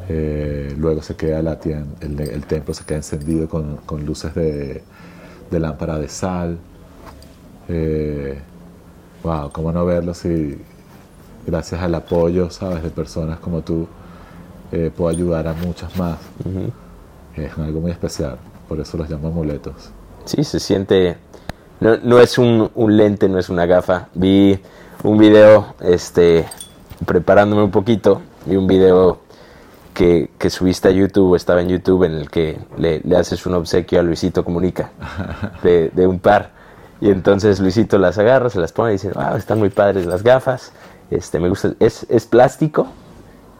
eh, 0.09 0.73
luego 0.77 1.01
se 1.01 1.15
queda 1.15 1.41
la 1.41 1.59
tien- 1.59 1.95
el, 1.99 2.17
el 2.19 2.45
templo 2.45 2.73
se 2.73 2.85
queda 2.85 2.97
encendido 2.99 3.49
con, 3.49 3.77
con 3.85 4.05
luces 4.05 4.33
de, 4.35 4.81
de 5.51 5.59
lámpara 5.59 5.97
de 5.99 6.07
sal. 6.07 6.57
Eh, 7.67 8.39
wow, 9.23 9.51
cómo 9.51 9.71
no 9.73 9.85
verlo 9.85 10.13
si 10.13 10.57
gracias 11.45 11.81
al 11.81 11.93
apoyo, 11.95 12.49
sabes, 12.49 12.83
de 12.83 12.89
personas 12.89 13.39
como 13.39 13.61
tú, 13.61 13.87
eh, 14.71 14.91
puedo 14.95 15.09
ayudar 15.09 15.47
a 15.47 15.53
muchas 15.53 15.95
más. 15.97 16.17
Es 17.35 17.57
algo 17.57 17.81
muy 17.81 17.91
especial, 17.91 18.37
por 18.69 18.79
eso 18.79 18.97
los 18.97 19.09
llamo 19.09 19.27
amuletos. 19.27 19.89
Sí, 20.25 20.43
se 20.43 20.59
siente... 20.59 21.17
No, 21.79 21.97
no 22.03 22.19
es 22.19 22.37
un, 22.37 22.71
un 22.73 22.97
lente, 22.97 23.29
no 23.29 23.37
es 23.39 23.49
una 23.49 23.65
gafa. 23.65 24.07
Vi 24.13 24.59
un 25.03 25.17
video, 25.17 25.75
este, 25.81 26.45
preparándome 27.05 27.63
un 27.63 27.71
poquito, 27.71 28.21
vi 28.45 28.55
un 28.55 28.65
video 28.67 29.19
que, 29.93 30.29
que 30.37 30.49
subiste 30.49 30.87
a 30.87 30.91
YouTube, 30.91 31.35
estaba 31.35 31.61
en 31.61 31.69
YouTube, 31.69 32.03
en 32.05 32.13
el 32.13 32.29
que 32.29 32.57
le, 32.77 33.01
le 33.03 33.17
haces 33.17 33.45
un 33.45 33.53
obsequio 33.55 33.99
a 33.99 34.03
Luisito 34.03 34.43
Comunica, 34.43 34.91
de, 35.63 35.89
de 35.93 36.07
un 36.07 36.19
par. 36.19 36.51
Y 36.99 37.11
entonces 37.11 37.59
Luisito 37.59 37.99
las 37.99 38.17
agarra, 38.17 38.49
se 38.49 38.59
las 38.59 38.71
pone 38.71 38.91
y 38.91 38.93
dice, 38.93 39.11
wow, 39.13 39.35
están 39.35 39.59
muy 39.59 39.69
padres 39.69 40.05
las 40.07 40.23
gafas, 40.23 40.71
este, 41.11 41.39
me 41.39 41.47
gusta, 41.49 41.73
es, 41.79 42.05
es 42.09 42.25
plástico 42.25 42.87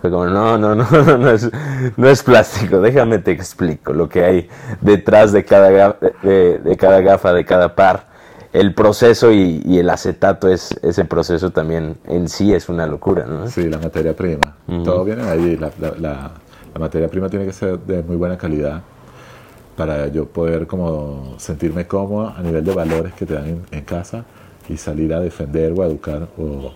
Fue 0.01 0.09
como, 0.11 0.25
no, 0.25 0.57
no, 0.57 0.73
no, 0.75 0.87
no, 0.91 1.17
no 1.19 1.29
es, 1.31 1.49
no 1.97 2.09
es 2.09 2.23
plástico, 2.23 2.81
déjame 2.81 3.19
te 3.19 3.31
explico 3.31 3.93
lo 3.93 4.09
que 4.09 4.23
hay 4.23 4.49
detrás 4.81 5.31
de 5.33 5.45
cada, 5.45 5.71
ga- 5.71 5.97
de, 6.23 6.57
de 6.59 6.77
cada 6.77 7.01
gafa, 7.01 7.31
de 7.33 7.45
cada 7.45 7.75
par. 7.75 8.06
El 8.59 8.73
proceso 8.73 9.31
y, 9.31 9.61
y 9.65 9.77
el 9.79 9.89
acetato, 9.89 10.47
es, 10.49 10.71
ese 10.81 11.05
proceso 11.05 11.51
también 11.51 11.97
en 12.07 12.27
sí 12.27 12.53
es 12.53 12.69
una 12.69 12.87
locura, 12.87 13.25
¿no? 13.25 13.47
Sí, 13.47 13.69
la 13.69 13.77
materia 13.77 14.15
prima. 14.15 14.55
Todo 14.83 15.05
viene 15.05 15.23
de 15.23 15.29
ahí. 15.29 15.57
La, 15.57 15.71
la- 15.79 15.95
la- 15.99 16.31
la 16.73 16.79
materia 16.79 17.07
prima 17.07 17.29
tiene 17.29 17.45
que 17.45 17.53
ser 17.53 17.79
de 17.79 18.03
muy 18.03 18.15
buena 18.17 18.37
calidad 18.37 18.81
para 19.75 20.07
yo 20.07 20.25
poder 20.27 20.65
como 20.67 21.35
sentirme 21.37 21.85
cómodo 21.87 22.33
a 22.35 22.41
nivel 22.41 22.63
de 22.63 22.73
valores 22.73 23.13
que 23.13 23.25
te 23.25 23.35
dan 23.35 23.47
en, 23.47 23.61
en 23.71 23.83
casa 23.83 24.25
y 24.67 24.77
salir 24.77 25.13
a 25.13 25.19
defender 25.19 25.73
o 25.77 25.83
a 25.83 25.85
educar 25.87 26.27
o 26.37 26.71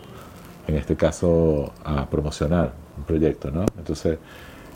en 0.68 0.76
este 0.76 0.96
caso 0.96 1.72
a 1.84 2.08
promocionar 2.10 2.74
un 2.98 3.04
proyecto, 3.04 3.50
¿no? 3.52 3.66
Entonces 3.78 4.18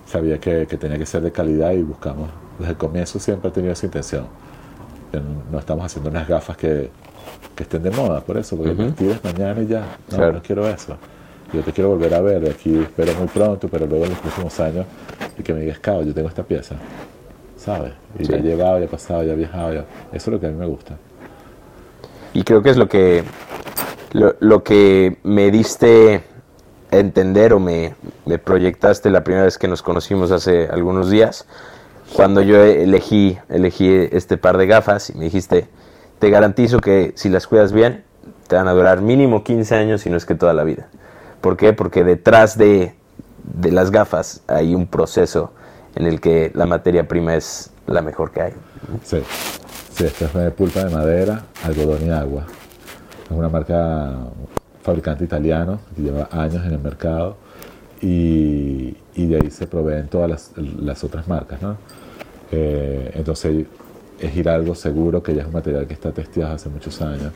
sabía 0.07 0.39
que, 0.39 0.65
que 0.67 0.77
tenía 0.77 0.97
que 0.97 1.05
ser 1.05 1.21
de 1.21 1.31
calidad 1.31 1.71
y 1.73 1.81
buscamos, 1.83 2.29
desde 2.59 2.71
el 2.71 2.77
comienzo 2.77 3.19
siempre 3.19 3.49
he 3.49 3.53
tenido 3.53 3.73
esa 3.73 3.85
intención. 3.85 4.25
No- 5.19 5.59
estamos 5.59 5.85
haciendo 5.85 6.09
unas 6.09 6.27
gafas 6.27 6.57
que, 6.57 6.89
que 7.55 7.63
estén 7.63 7.83
de 7.83 7.91
moda, 7.91 8.21
por 8.21 8.37
eso, 8.37 8.57
porque 8.57 8.73
las 8.73 8.95
tiras 8.95 9.23
mañana 9.23 9.61
y 9.61 9.67
ya, 9.67 9.81
no, 10.11 10.17
Claro. 10.17 10.33
no 10.33 10.41
quiero 10.41 10.67
eso. 10.67 10.97
Yo 11.53 11.61
te 11.61 11.71
quiero 11.71 11.91
volver 11.91 12.13
a 12.13 12.21
ver 12.21 12.41
de 12.41 12.49
aquí, 12.49 12.77
espero 12.79 13.13
muy 13.15 13.27
pronto, 13.27 13.67
pero 13.69 13.85
luego 13.85 14.05
en 14.05 14.11
los 14.11 14.19
próximos 14.19 14.59
años, 14.59 14.85
y 15.37 15.43
que 15.43 15.53
me 15.53 15.61
digas, 15.61 15.79
cabo, 15.79 16.01
yo 16.03 16.13
tengo 16.13 16.27
esta 16.27 16.43
pieza, 16.43 16.75
¿sabes? 17.57 17.93
Y 18.19 18.23
ya 18.25 18.35
he 18.37 18.41
Sí. 18.41 18.47
llegado, 18.47 18.79
ya 18.79 18.85
he 18.85 18.87
pasado, 18.87 19.23
ya 19.23 19.33
he 19.33 19.35
viajado, 19.35 19.73
ya. 19.73 19.85
Eso 20.11 20.29
es 20.29 20.33
lo 20.33 20.39
que 20.39 20.47
a 20.47 20.49
mí 20.49 20.55
me 20.57 20.65
gusta. 20.65 20.95
Y 22.33 22.43
creo 22.43 22.61
que 22.61 22.69
es 22.71 22.77
lo 22.77 22.89
que, 22.89 23.23
lo, 24.11 24.35
lo 24.39 24.63
que 24.63 25.17
me 25.23 25.51
diste 25.51 26.23
a 26.91 26.97
entender 26.97 27.53
o 27.53 27.59
me, 27.59 27.93
me 28.25 28.37
proyectaste 28.39 29.09
la 29.09 29.23
primera 29.23 29.45
vez 29.45 29.57
que 29.57 29.67
nos 29.67 29.81
conocimos 29.81 30.31
hace 30.31 30.67
algunos 30.67 31.09
días, 31.09 31.45
cuando 32.13 32.41
yo 32.41 32.63
elegí, 32.63 33.37
elegí 33.49 33.89
este 34.11 34.37
par 34.37 34.57
de 34.57 34.67
gafas 34.67 35.09
y 35.09 35.17
me 35.17 35.25
dijiste, 35.25 35.67
te 36.19 36.29
garantizo 36.29 36.79
que 36.79 37.13
si 37.15 37.29
las 37.29 37.47
cuidas 37.47 37.73
bien, 37.73 38.03
te 38.47 38.55
van 38.55 38.67
a 38.67 38.73
durar 38.73 39.01
mínimo 39.01 39.43
15 39.43 39.75
años, 39.75 40.01
si 40.01 40.09
no 40.09 40.17
es 40.17 40.25
que 40.25 40.35
toda 40.35 40.53
la 40.53 40.63
vida. 40.63 40.87
¿Por 41.41 41.57
qué? 41.57 41.73
Porque 41.73 42.03
detrás 42.03 42.57
de, 42.57 42.95
de 43.43 43.71
las 43.71 43.91
gafas 43.91 44.41
hay 44.47 44.75
un 44.75 44.87
proceso 44.87 45.51
en 45.95 46.05
el 46.05 46.19
que 46.21 46.51
la 46.53 46.65
materia 46.65 47.07
prima 47.07 47.35
es 47.35 47.71
la 47.87 48.01
mejor 48.01 48.31
que 48.31 48.41
hay. 48.41 48.53
Sí, 49.03 49.21
sí, 49.93 50.05
esto 50.05 50.25
es 50.25 50.33
de 50.33 50.51
pulpa 50.51 50.83
de 50.83 50.95
madera, 50.95 51.43
algodón 51.63 52.05
y 52.05 52.09
agua. 52.09 52.45
Es 53.25 53.31
una 53.31 53.49
marca 53.49 54.13
fabricante 54.83 55.23
italiano 55.23 55.79
que 55.95 56.03
lleva 56.03 56.29
años 56.31 56.63
en 56.65 56.73
el 56.73 56.79
mercado 56.79 57.37
y, 58.01 58.95
y 59.15 59.27
de 59.27 59.37
ahí 59.37 59.49
se 59.51 59.65
proveen 59.67 60.07
todas 60.07 60.29
las, 60.29 60.51
las 60.57 61.03
otras 61.03 61.27
marcas, 61.27 61.61
¿no? 61.61 61.77
Eh, 62.51 63.11
entonces 63.15 63.65
es 64.19 64.35
ir 64.35 64.49
a 64.49 64.55
algo 64.55 64.75
seguro 64.75 65.21
que 65.23 65.33
ya 65.33 65.41
es 65.41 65.47
un 65.47 65.53
material 65.53 65.87
que 65.87 65.93
está 65.93 66.11
testeado 66.11 66.53
hace 66.53 66.69
muchos 66.69 67.01
años, 67.01 67.31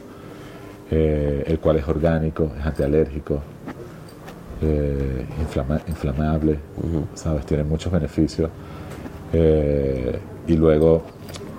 eh, 0.92 1.44
el 1.48 1.60
cual 1.60 1.78
es 1.78 1.88
orgánico, 1.88 2.52
es 2.60 2.66
antialérgico, 2.66 3.42
eh, 4.62 5.26
inflama- 5.42 5.82
inflamable, 5.88 6.60
¿sabes? 7.16 7.46
Tiene 7.46 7.64
muchos 7.64 7.92
beneficios. 7.92 8.50
Eh, 9.32 10.20
y 10.48 10.56
luego, 10.58 11.04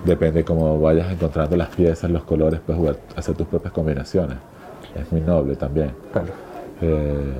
depende 0.05 0.43
cómo 0.43 0.79
vayas 0.79 1.11
encontrando 1.11 1.55
las 1.55 1.69
piezas, 1.69 2.09
los 2.11 2.23
colores, 2.23 2.59
puedes 2.65 2.79
jugar, 2.79 2.97
hacer 3.15 3.35
tus 3.35 3.47
propias 3.47 3.73
combinaciones. 3.73 4.37
Es 4.95 5.11
muy 5.11 5.21
noble 5.21 5.55
también. 5.55 5.91
Eh, 6.81 7.33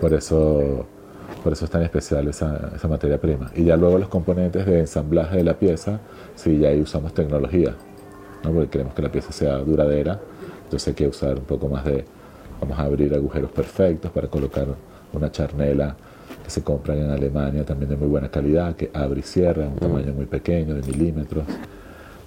por 0.00 0.14
eso 0.14 0.86
por 1.42 1.52
eso 1.52 1.64
es 1.64 1.70
tan 1.70 1.82
especial 1.82 2.28
esa, 2.28 2.70
esa 2.74 2.88
materia 2.88 3.20
prima. 3.20 3.50
Y 3.54 3.64
ya 3.64 3.76
luego 3.76 3.98
los 3.98 4.08
componentes 4.08 4.66
de 4.66 4.80
ensamblaje 4.80 5.38
de 5.38 5.44
la 5.44 5.58
pieza, 5.58 6.00
sí, 6.34 6.58
ya 6.58 6.68
ahí 6.68 6.80
usamos 6.80 7.14
tecnología, 7.14 7.74
¿no? 8.44 8.52
porque 8.52 8.68
queremos 8.68 8.94
que 8.94 9.02
la 9.02 9.10
pieza 9.10 9.32
sea 9.32 9.56
duradera, 9.58 10.20
entonces 10.64 10.88
hay 10.88 10.94
que 10.94 11.08
usar 11.08 11.38
un 11.38 11.44
poco 11.44 11.68
más 11.68 11.84
de, 11.84 12.04
vamos 12.60 12.78
a 12.78 12.82
abrir 12.82 13.14
agujeros 13.14 13.50
perfectos 13.50 14.10
para 14.10 14.28
colocar 14.28 14.66
una 15.12 15.30
charnela 15.32 15.96
que 16.44 16.50
se 16.50 16.62
compran 16.62 16.98
en 16.98 17.10
Alemania 17.10 17.64
también 17.64 17.90
de 17.90 17.96
muy 17.96 18.08
buena 18.08 18.30
calidad, 18.30 18.76
que 18.76 18.90
abre 18.92 19.20
y 19.20 19.22
cierra, 19.22 19.66
un 19.66 19.76
tamaño 19.76 20.12
muy 20.12 20.26
pequeño, 20.26 20.74
de 20.74 20.82
milímetros, 20.82 21.44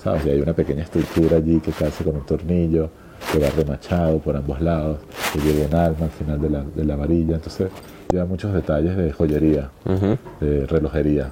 ¿sabes? 0.04 0.26
Y 0.26 0.30
hay 0.32 0.42
una 0.42 0.54
pequeña 0.54 0.84
estructura 0.84 1.38
allí 1.38 1.60
que 1.60 1.72
calza 1.72 2.04
con 2.04 2.16
un 2.16 2.26
tornillo, 2.26 2.90
que 3.32 3.40
va 3.40 3.50
remachado 3.52 4.20
por 4.20 4.36
ambos 4.36 4.60
lados, 4.62 5.00
que 5.32 5.40
lleva 5.40 5.68
un 5.68 5.76
arma 5.76 6.06
al 6.06 6.12
final 6.12 6.42
de 6.42 6.50
la, 6.50 6.64
de 6.64 6.84
la 6.84 6.96
varilla, 6.96 7.36
entonces 7.36 7.70
lleva 8.12 8.26
muchos 8.26 8.54
detalles 8.54 8.98
de 8.98 9.12
joyería, 9.12 9.70
de 10.40 10.66
relojería. 10.68 11.32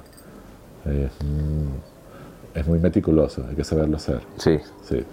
Es, 0.86 1.10
mm, 1.24 2.58
es 2.58 2.66
muy 2.66 2.78
meticuloso, 2.78 3.44
hay 3.48 3.54
que 3.54 3.64
saberlo 3.64 3.96
hacer. 3.96 4.20
Sí. 4.36 4.58
Sí. 4.82 5.04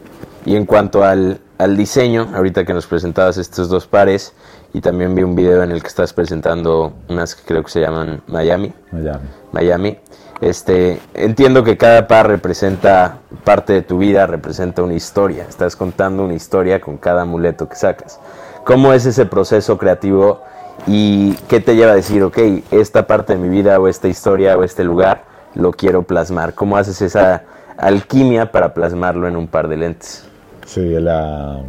Y 0.46 0.56
en 0.56 0.66
cuanto 0.66 1.04
al, 1.04 1.40
al 1.58 1.78
diseño, 1.78 2.30
ahorita 2.34 2.66
que 2.66 2.74
nos 2.74 2.88
presentabas 2.88 3.38
estos 3.38 3.70
dos 3.70 3.86
pares, 3.86 4.34
y 4.74 4.82
también 4.82 5.14
vi 5.16 5.24
un 5.24 5.36
video 5.36 5.64
en 5.64 5.72
el 5.72 5.82
que 5.82 5.88
estás 5.88 6.14
presentando 6.14 6.94
unas 7.10 7.36
que 7.36 7.44
creo 7.46 7.64
que 7.64 7.70
se 7.70 7.82
llaman 7.82 8.22
Miami. 8.28 8.74
Miami. 8.92 9.28
Miami. 9.52 9.98
Este, 10.40 11.00
entiendo 11.14 11.64
que 11.64 11.78
cada 11.78 12.08
par 12.08 12.28
representa 12.28 13.20
parte 13.44 13.74
de 13.74 13.82
tu 13.82 13.98
vida, 13.98 14.28
representa 14.28 14.84
una 14.84 14.94
historia. 14.94 15.46
Estás 15.50 15.76
contando 15.76 16.24
una 16.24 16.36
historia 16.36 16.80
con 16.80 16.98
cada 16.98 17.24
amuleto 17.24 17.68
que 17.68 17.76
sacas. 17.76 18.20
¿Cómo 18.64 18.94
es 18.94 19.06
ese 19.06 19.26
proceso 19.26 19.78
creativo 19.78 20.42
y 20.86 21.34
qué 21.50 21.60
te 21.60 21.76
lleva 21.76 21.94
a 21.94 21.96
decir, 21.96 22.24
ok, 22.24 22.38
esta 22.72 23.08
parte 23.08 23.34
de 23.34 23.40
mi 23.40 23.50
vida 23.50 23.80
o 23.80 23.88
esta 23.88 24.08
historia 24.08 24.58
o 24.58 24.64
este 24.64 24.84
lugar 24.84 25.26
lo 25.56 25.72
quiero 25.72 26.04
plasmar? 26.04 26.54
¿Cómo 26.54 26.78
haces 26.78 27.02
esa 27.02 27.44
alquimia 27.78 28.52
para 28.52 28.74
plasmarlo 28.74 29.28
en 29.28 29.36
un 29.36 29.48
par 29.48 29.68
de 29.68 29.78
lentes? 29.78 30.26
Sí, 30.66 30.82
la, 31.00 31.62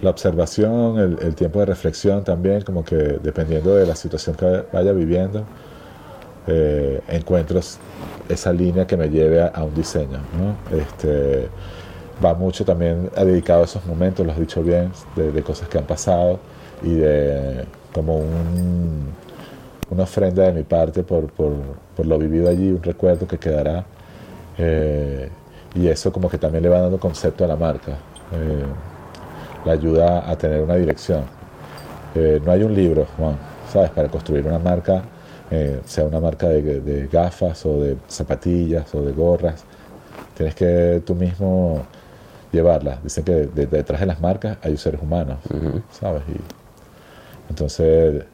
la 0.00 0.10
observación, 0.10 0.98
el, 0.98 1.18
el 1.20 1.34
tiempo 1.34 1.60
de 1.60 1.66
reflexión 1.66 2.24
también, 2.24 2.62
como 2.62 2.84
que 2.84 2.96
dependiendo 2.96 3.74
de 3.74 3.86
la 3.86 3.96
situación 3.96 4.36
que 4.36 4.64
vaya 4.72 4.92
viviendo, 4.92 5.44
eh, 6.46 7.00
encuentro 7.08 7.60
esa 8.28 8.52
línea 8.52 8.86
que 8.86 8.96
me 8.96 9.08
lleve 9.08 9.42
a, 9.42 9.48
a 9.48 9.64
un 9.64 9.74
diseño. 9.74 10.18
¿no? 10.38 10.76
Este, 10.76 11.48
va 12.24 12.34
mucho 12.34 12.64
también 12.64 13.10
ha 13.16 13.24
dedicado 13.24 13.62
a 13.62 13.64
esos 13.64 13.84
momentos, 13.86 14.24
lo 14.24 14.32
has 14.32 14.38
dicho 14.38 14.62
bien, 14.62 14.90
de, 15.16 15.32
de 15.32 15.42
cosas 15.42 15.68
que 15.68 15.78
han 15.78 15.84
pasado 15.84 16.38
y 16.82 16.94
de 16.94 17.64
como 17.96 18.18
un, 18.18 19.06
una 19.90 20.02
ofrenda 20.02 20.42
de 20.44 20.52
mi 20.52 20.62
parte 20.64 21.02
por, 21.02 21.32
por, 21.32 21.52
por 21.96 22.04
lo 22.04 22.18
vivido 22.18 22.50
allí, 22.50 22.70
un 22.70 22.82
recuerdo 22.82 23.26
que 23.26 23.38
quedará. 23.38 23.84
eh, 24.58 25.30
y 25.74 25.88
eso 25.88 26.12
como 26.12 26.28
que 26.28 26.36
también 26.38 26.62
le 26.62 26.68
va 26.70 26.80
dando 26.80 26.98
concepto 26.98 27.44
a 27.44 27.48
la 27.48 27.56
marca, 27.56 27.92
eh, 27.92 28.64
la 29.64 29.72
ayuda 29.72 30.30
a 30.30 30.36
tener 30.36 30.60
una 30.62 30.74
dirección. 30.76 31.22
Eh, 32.14 32.40
no 32.44 32.52
hay 32.52 32.62
un 32.62 32.74
libro, 32.74 33.06
Juan, 33.16 33.36
¿sabes? 33.72 33.90
Para 33.90 34.08
construir 34.08 34.46
una 34.46 34.58
marca, 34.58 35.02
eh, 35.50 35.80
sea 35.86 36.04
una 36.04 36.18
marca 36.20 36.48
de, 36.48 36.80
de 36.80 37.06
gafas 37.08 37.64
o 37.66 37.80
de 37.82 37.96
zapatillas 38.08 38.94
o 38.94 39.02
de 39.02 39.12
gorras, 39.12 39.64
tienes 40.36 40.54
que 40.54 41.02
tú 41.06 41.14
mismo 41.14 41.82
llevarlas. 42.52 43.02
Dicen 43.02 43.24
que 43.24 43.32
de- 43.32 43.46
de- 43.48 43.66
detrás 43.66 44.00
de 44.00 44.06
las 44.06 44.20
marcas 44.20 44.56
hay 44.62 44.76
seres 44.78 45.00
humanos, 45.02 45.38
¿sabes? 45.90 46.22
Y 46.28 46.36
entonces 47.48 48.24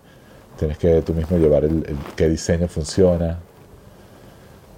tienes 0.58 0.78
que 0.78 1.02
tú 1.02 1.14
mismo 1.14 1.36
llevar 1.38 1.64
el, 1.64 1.84
el- 1.86 1.96
qué 2.16 2.28
diseño 2.28 2.68
funciona, 2.68 3.38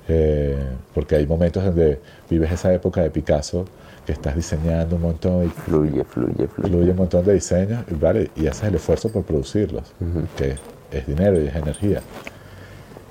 eh, 0.08 0.58
porque 0.94 1.16
hay 1.16 1.26
momentos 1.26 1.64
donde 1.64 2.00
vives 2.28 2.52
esa 2.52 2.72
época 2.72 3.00
de 3.02 3.10
Picasso 3.10 3.64
que 4.04 4.12
estás 4.12 4.36
diseñando 4.36 4.96
un 4.96 5.02
montón 5.02 5.46
y 5.46 5.48
Fluye, 5.48 6.04
fluye, 6.04 6.46
fluye. 6.46 6.68
incluye 6.68 6.90
un 6.90 6.96
montón 6.96 7.24
de 7.24 7.32
diseños 7.34 7.84
y, 7.90 7.94
vale, 7.94 8.30
y 8.36 8.46
haces 8.46 8.64
el 8.64 8.74
esfuerzo 8.74 9.10
por 9.10 9.22
producirlos, 9.24 9.92
que 10.36 10.56
es 10.90 11.06
dinero 11.06 11.40
y 11.40 11.46
es 11.46 11.54
energía. 11.56 12.00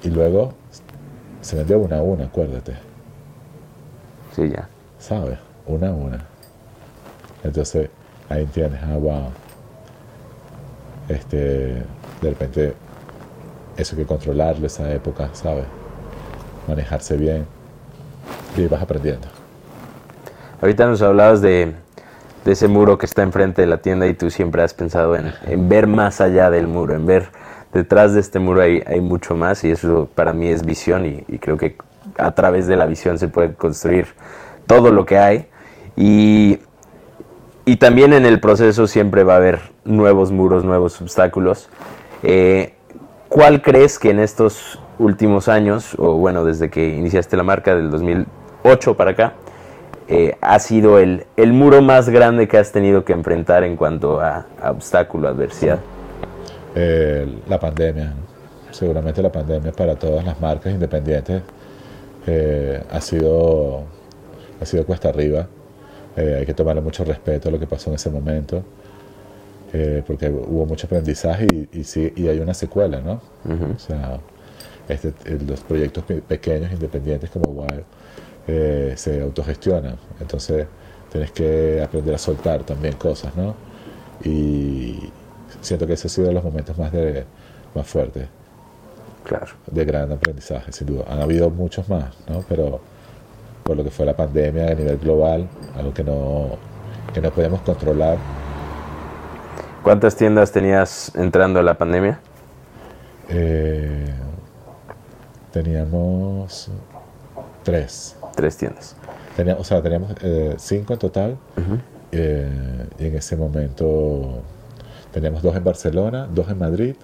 Y 0.04 0.10
luego 0.10 0.54
se 1.42 1.56
vende 1.56 1.76
una 1.76 1.98
a 1.98 2.02
una, 2.04 2.26
acuérdate, 2.26 2.74
Sí, 4.36 4.50
ya. 4.50 4.68
¿sabes? 5.00 5.38
Una 5.66 5.90
a 5.90 5.94
una. 5.94 6.26
Entonces 7.44 7.90
ahí 8.30 8.44
entiendes, 8.44 8.80
ah, 8.84 8.98
wow. 8.98 9.30
Este, 11.10 11.38
de 11.38 12.30
repente, 12.30 12.74
eso 13.78 13.96
hay 13.96 14.04
que 14.04 14.08
controlarlo, 14.08 14.68
esa 14.68 14.92
época, 14.94 15.30
¿sabes? 15.34 15.66
Manejarse 16.68 17.18
bien. 17.18 17.46
Y 18.56 18.68
vas 18.68 18.82
aprendiendo. 18.82 19.28
Ahorita 20.62 20.88
nos 20.88 21.02
hablabas 21.02 21.42
de, 21.42 21.74
de 22.46 22.52
ese 22.52 22.68
muro 22.68 22.98
que 22.98 23.06
está 23.06 23.24
enfrente 23.24 23.62
de 23.62 23.68
la 23.68 23.78
tienda 23.78 24.08
y 24.08 24.14
tú 24.14 24.30
siempre 24.30 24.64
has 24.64 24.74
pensado 24.74 25.16
en, 25.16 25.34
en 25.46 25.68
ver 25.68 25.88
más 25.88 26.22
allá 26.22 26.50
del 26.50 26.68
muro, 26.68 26.94
en 26.96 27.06
ver 27.06 27.30
detrás 27.74 28.14
de 28.14 28.20
este 28.20 28.40
muro 28.40 28.62
hay, 28.62 28.84
hay 28.86 29.02
mucho 29.02 29.36
más 29.36 29.64
y 29.64 29.72
eso 29.72 30.08
para 30.14 30.32
mí 30.32 30.48
es 30.48 30.64
visión 30.64 31.06
y, 31.06 31.24
y 31.28 31.40
creo 31.40 31.58
que 31.58 31.76
a 32.18 32.32
través 32.32 32.68
de 32.68 32.78
la 32.78 32.86
visión 32.86 33.18
se 33.18 33.28
puede 33.28 33.54
construir 33.56 34.08
todo 34.68 34.92
lo 34.92 35.06
que 35.06 35.18
hay 35.18 35.48
y, 35.96 36.60
y 37.66 37.78
también 37.78 38.14
en 38.14 38.26
el 38.26 38.40
proceso 38.40 38.88
siempre 38.88 39.24
va 39.24 39.34
a 39.34 39.38
haber 39.38 39.60
nuevos 39.86 40.32
muros, 40.32 40.64
nuevos 40.64 41.02
obstáculos. 41.02 41.70
Eh, 42.24 42.74
¿cuál 43.34 43.64
crees 43.64 43.98
que 43.98 44.12
en 44.12 44.20
estos 44.20 44.80
últimos 45.00 45.48
años, 45.48 45.96
o 45.98 46.18
bueno, 46.18 46.46
desde 46.46 46.70
que 46.70 46.96
iniciaste 46.96 47.36
la 47.36 47.44
marca 47.44 47.76
del 47.76 47.90
2008 47.90 48.96
para 48.96 49.12
acá, 49.12 49.34
eh, 50.08 50.38
ha 50.42 50.60
sido 50.60 51.00
el, 51.00 51.26
el 51.36 51.52
muro 51.52 51.82
más 51.82 52.10
grande 52.10 52.48
que 52.48 52.58
has 52.58 52.72
tenido 52.72 53.04
que 53.04 53.14
enfrentar 53.14 53.64
en 53.64 53.76
cuanto 53.76 54.22
a, 54.22 54.46
a 54.62 54.70
obstáculo, 54.70 55.28
adversidad? 55.28 55.80
Eh, 56.76 57.28
la 57.48 57.60
pandemia, 57.60 58.14
seguramente 58.70 59.22
la 59.22 59.32
pandemia 59.32 59.72
para 59.72 59.96
todas 59.96 60.24
las 60.24 60.40
marcas 60.40 60.74
independientes 60.74 61.42
eh, 62.28 62.84
ha, 62.92 63.02
sido, 63.02 63.84
ha 64.62 64.66
sido 64.66 64.86
cuesta 64.86 65.10
arriba. 65.10 65.48
Eh, 66.16 66.36
hay 66.40 66.46
que 66.46 66.54
tomarle 66.54 66.82
mucho 66.82 67.04
respeto 67.04 67.50
a 67.50 67.52
lo 67.52 67.60
que 67.60 67.66
pasó 67.68 67.90
en 67.90 67.96
ese 67.96 68.10
momento, 68.10 68.64
eh, 69.74 70.04
porque 70.06 70.30
hubo 70.30 70.66
mucho 70.66 70.86
aprendizaje 70.86 71.48
y, 71.52 71.80
y, 71.80 71.84
sí, 71.84 72.14
y 72.16 72.28
hay 72.28 72.40
una 72.40 72.54
secuela, 72.54 73.02
¿no? 73.02 73.22
O 73.76 73.80
sea, 73.80 74.20
este, 74.88 75.14
los 75.48 75.62
proyectos 75.62 76.04
pe- 76.04 76.22
pequeños, 76.22 76.72
independientes 76.72 77.30
como 77.32 77.50
Wild, 77.52 77.84
eh, 78.48 78.94
se 78.96 79.22
autogestionan. 79.22 79.96
Entonces, 80.20 80.68
tienes 81.12 81.32
que 81.32 81.82
aprender 81.82 82.14
a 82.14 82.18
soltar 82.20 82.64
también 82.64 82.94
cosas, 82.96 83.36
¿no? 83.36 83.56
Y 84.24 85.10
siento 85.62 85.88
que 85.88 85.94
ese 85.94 86.08
ha 86.08 86.10
sido 86.12 86.28
de 86.28 86.34
los 86.34 86.44
momentos 86.44 86.78
más, 86.78 86.92
de, 86.92 87.24
más 87.74 87.88
fuertes 87.88 88.28
Claro. 89.24 89.48
de 89.72 89.86
gran 89.86 90.12
aprendizaje, 90.12 90.72
sin 90.72 90.88
duda. 90.88 91.06
Han 91.08 91.22
habido 91.22 91.50
muchos 91.50 91.88
más, 91.90 92.14
¿no? 92.30 92.44
Pero 92.48 92.82
por 93.64 93.78
lo 93.78 93.84
que 93.84 93.90
fue 93.92 94.06
la 94.06 94.16
pandemia 94.16 94.72
a 94.72 94.76
nivel 94.76 94.98
global, 94.98 95.48
algo 95.78 95.94
que 95.94 96.04
no, 96.04 96.58
que 97.14 97.22
no 97.22 97.32
podemos 97.32 97.62
controlar, 97.62 98.18
¿Cuántas 99.84 100.16
tiendas 100.16 100.52
tenías 100.54 101.12
entrando 101.16 101.60
a 101.60 101.64
la 101.64 101.74
pandemia? 101.78 102.20
eh, 103.28 104.14
teníamos 105.52 106.70
tres. 107.64 108.16
Tres 108.36 108.56
tiendas. 108.58 108.96
Teníamos, 109.36 109.62
o 109.62 109.64
sea, 109.66 109.82
teníamos 109.82 110.14
eh, 110.22 110.56
cinco 110.58 110.94
en 110.94 111.00
total. 111.00 111.38
eh, 112.12 112.88
y 112.98 113.08
en 113.08 113.16
ese 113.18 113.36
momento 113.36 114.42
teníamos 115.12 115.42
dos 115.42 115.56
en 115.56 115.64
Barcelona, 115.66 116.28
dos 116.32 116.50
en 116.50 116.58
Madrid, 116.60 116.96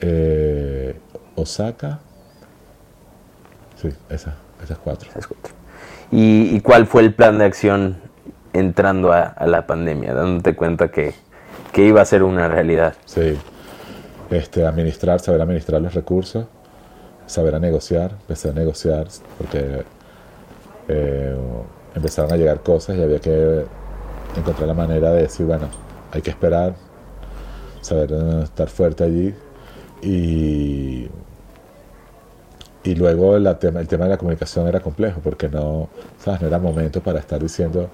eh, 0.00 0.96
Osaka. 1.34 1.98
Sí, 3.80 3.88
esas, 4.08 4.34
esas 4.62 4.78
cuatro. 4.78 5.10
Esas 5.10 5.26
cuatro. 5.26 5.52
¿Y, 6.10 6.54
y 6.54 6.60
cuál 6.60 6.86
fue 6.86 7.02
el 7.02 7.14
plan 7.14 7.38
de 7.38 7.44
acción 7.44 7.96
entrando 8.52 9.12
a, 9.12 9.22
a 9.22 9.46
la 9.46 9.66
pandemia, 9.66 10.14
dándote 10.14 10.54
cuenta 10.54 10.90
que, 10.90 11.14
que 11.72 11.84
iba 11.84 12.00
a 12.02 12.04
ser 12.04 12.22
una 12.22 12.48
realidad? 12.48 12.94
Sí. 13.06 13.36
Este, 14.30 14.64
administrar, 14.64 15.20
saber 15.20 15.42
administrar 15.42 15.80
los 15.82 15.92
recursos, 15.92 16.46
saber 17.26 17.54
a 17.54 17.58
negociar, 17.58 18.12
empecé 18.12 18.48
a 18.48 18.52
negociar 18.52 19.06
porque 19.36 19.84
eh, 20.88 21.36
empezaron 21.94 22.32
a 22.32 22.36
llegar 22.36 22.60
cosas 22.60 22.96
y 22.96 23.02
había 23.02 23.18
que 23.18 23.64
encontrar 24.36 24.68
la 24.68 24.74
manera 24.74 25.10
de 25.10 25.22
decir, 25.22 25.44
bueno, 25.44 25.68
hay 26.10 26.22
que 26.22 26.30
esperar, 26.30 26.74
saber 27.82 28.12
estar 28.42 28.68
fuerte 28.68 29.04
allí 29.04 29.34
y, 30.00 31.08
y 32.84 32.94
luego 32.94 33.38
la 33.38 33.58
tema, 33.58 33.80
el 33.80 33.88
tema 33.88 34.04
de 34.04 34.10
la 34.10 34.18
comunicación 34.18 34.66
era 34.68 34.80
complejo 34.80 35.20
porque 35.22 35.48
no, 35.48 35.88
¿sabes? 36.18 36.40
no 36.42 36.48
era 36.48 36.58
momento 36.58 37.00
para 37.00 37.18
estar 37.20 37.40
diciendo 37.40 37.88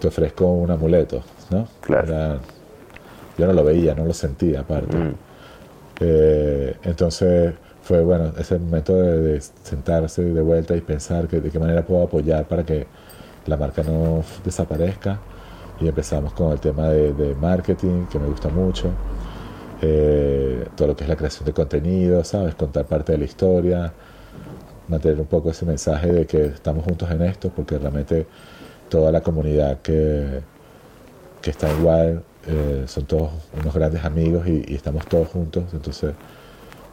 te 0.00 0.08
ofrezco 0.08 0.46
un 0.46 0.70
amuleto, 0.70 1.22
¿no? 1.50 1.68
Claro. 1.80 2.08
Era- 2.12 2.38
yo 3.38 3.46
no 3.46 3.52
lo 3.52 3.64
veía, 3.64 3.94
no 3.94 4.04
lo 4.04 4.12
sentía 4.12 4.60
aparte. 4.60 4.96
Mm. 4.96 5.14
Eh, 6.00 6.76
entonces 6.82 7.54
fue 7.82 8.02
bueno 8.02 8.32
ese 8.38 8.58
momento 8.58 8.94
de, 8.94 9.20
de 9.20 9.40
sentarse 9.40 10.22
de 10.22 10.40
vuelta 10.42 10.76
y 10.76 10.80
pensar 10.80 11.28
que, 11.28 11.40
de 11.40 11.50
qué 11.50 11.58
manera 11.58 11.82
puedo 11.84 12.02
apoyar 12.02 12.44
para 12.46 12.64
que 12.64 12.86
la 13.46 13.56
marca 13.56 13.82
no 13.82 14.22
desaparezca. 14.44 15.18
Y 15.80 15.88
empezamos 15.88 16.32
con 16.34 16.52
el 16.52 16.60
tema 16.60 16.88
de, 16.88 17.12
de 17.12 17.34
marketing, 17.34 18.06
que 18.06 18.18
me 18.18 18.26
gusta 18.28 18.48
mucho. 18.48 18.88
Eh, 19.82 20.68
todo 20.76 20.88
lo 20.88 20.96
que 20.96 21.04
es 21.04 21.10
la 21.10 21.16
creación 21.16 21.44
de 21.46 21.52
contenido, 21.52 22.24
¿sabes? 22.24 22.54
Contar 22.54 22.86
parte 22.86 23.12
de 23.12 23.18
la 23.18 23.24
historia, 23.24 23.92
mantener 24.88 25.20
un 25.20 25.26
poco 25.26 25.50
ese 25.50 25.66
mensaje 25.66 26.12
de 26.12 26.26
que 26.26 26.46
estamos 26.46 26.84
juntos 26.84 27.10
en 27.10 27.22
esto, 27.22 27.50
porque 27.50 27.78
realmente 27.78 28.26
toda 28.88 29.12
la 29.12 29.22
comunidad 29.22 29.80
que, 29.82 30.42
que 31.42 31.50
está 31.50 31.72
igual, 31.72 32.24
eh, 32.46 32.84
son 32.86 33.06
todos 33.06 33.30
unos 33.60 33.74
grandes 33.74 34.04
amigos 34.04 34.46
y, 34.48 34.64
y 34.68 34.74
estamos 34.74 35.06
todos 35.06 35.28
juntos, 35.28 35.64
entonces 35.72 36.14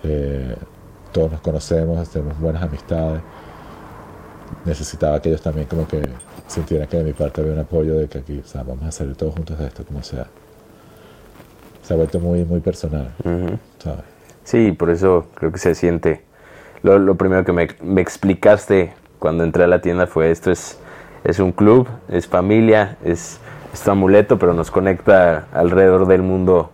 eh, 0.03 0.55
todos 1.11 1.31
nos 1.31 1.41
conocemos, 1.41 2.09
tenemos 2.09 2.39
buenas 2.39 2.63
amistades. 2.63 3.23
Necesitaba 4.65 5.21
que 5.21 5.29
ellos 5.29 5.41
también 5.41 5.67
como 5.67 5.87
que 5.87 6.01
sintieran 6.47 6.87
que 6.87 6.97
de 6.97 7.03
mi 7.03 7.13
parte 7.13 7.41
había 7.41 7.53
un 7.53 7.59
apoyo 7.59 7.95
de 7.95 8.07
que 8.09 8.19
aquí, 8.19 8.39
o 8.39 8.45
sea, 8.47 8.63
vamos 8.63 8.85
a 8.85 8.91
salir 8.91 9.15
todos 9.15 9.33
juntos 9.35 9.57
de 9.59 9.67
esto, 9.67 9.85
como 9.85 10.03
sea. 10.03 10.31
Se 11.89 11.95
ha 11.95 11.97
vuelto 11.97 12.19
muy, 12.19 12.45
muy 12.45 12.59
personal, 12.59 13.09
¿sabes? 13.79 14.01
Sí, 14.43 14.73
por 14.73 14.91
eso 14.91 15.25
creo 15.33 15.51
que 15.51 15.57
se 15.57 15.73
siente. 15.73 16.21
Lo, 16.83 16.99
lo 16.99 17.15
primero 17.15 17.43
que 17.43 17.51
me, 17.51 17.67
me 17.81 17.99
explicaste 17.99 18.93
cuando 19.17 19.43
entré 19.43 19.63
a 19.63 19.67
la 19.67 19.81
tienda 19.81 20.05
fue 20.05 20.29
esto 20.29 20.51
es, 20.51 20.79
es 21.23 21.39
un 21.39 21.51
club, 21.51 21.87
es 22.09 22.27
familia, 22.27 22.97
es, 23.03 23.39
es 23.73 23.81
tu 23.81 23.89
amuleto, 23.89 24.37
pero 24.37 24.53
nos 24.53 24.69
conecta 24.69 25.47
alrededor 25.51 26.05
del 26.05 26.21
mundo, 26.21 26.69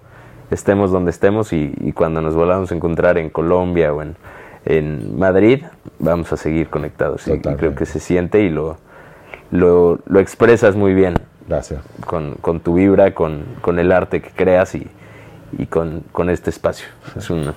estemos 0.51 0.91
donde 0.91 1.11
estemos 1.11 1.53
y, 1.53 1.73
y 1.79 1.93
cuando 1.93 2.19
nos 2.19 2.35
volvamos 2.35 2.73
a 2.73 2.75
encontrar 2.75 3.17
en 3.17 3.29
Colombia 3.29 3.93
o 3.93 4.01
en, 4.01 4.17
en 4.65 5.17
Madrid, 5.17 5.63
vamos 5.97 6.33
a 6.33 6.35
seguir 6.35 6.69
conectados. 6.69 7.25
Y- 7.29 7.39
creo 7.39 7.73
que 7.73 7.85
se 7.85 8.01
siente 8.01 8.41
y 8.41 8.49
lo, 8.49 8.75
lo, 9.49 9.97
lo 10.07 10.19
expresas 10.19 10.75
muy 10.75 10.93
bien 10.93 11.13
Gracias. 11.47 11.81
con, 12.05 12.33
con 12.41 12.59
tu 12.59 12.73
vibra, 12.73 13.13
con, 13.13 13.45
con 13.61 13.79
el 13.79 13.93
arte 13.93 14.21
que 14.21 14.31
creas 14.31 14.75
y, 14.75 14.85
y 15.57 15.65
con, 15.65 16.01
con 16.11 16.29
este 16.29 16.49
espacio. 16.49 16.87
Es 17.15 17.29
una, 17.29 17.53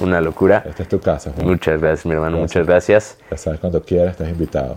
una 0.00 0.20
locura. 0.20 0.62
Esta 0.66 0.82
es 0.82 0.88
tu 0.88 1.00
casa, 1.00 1.32
Juan. 1.34 1.46
Muchas 1.46 1.80
gracias, 1.80 2.06
mi 2.06 2.12
hermano. 2.12 2.38
Gracias. 2.38 2.56
Muchas 2.56 2.66
gracias. 2.66 3.18
Ya 3.30 3.36
sabes, 3.36 3.60
cuando 3.60 3.82
quieras 3.82 4.12
estás 4.12 4.28
invitado. 4.28 4.76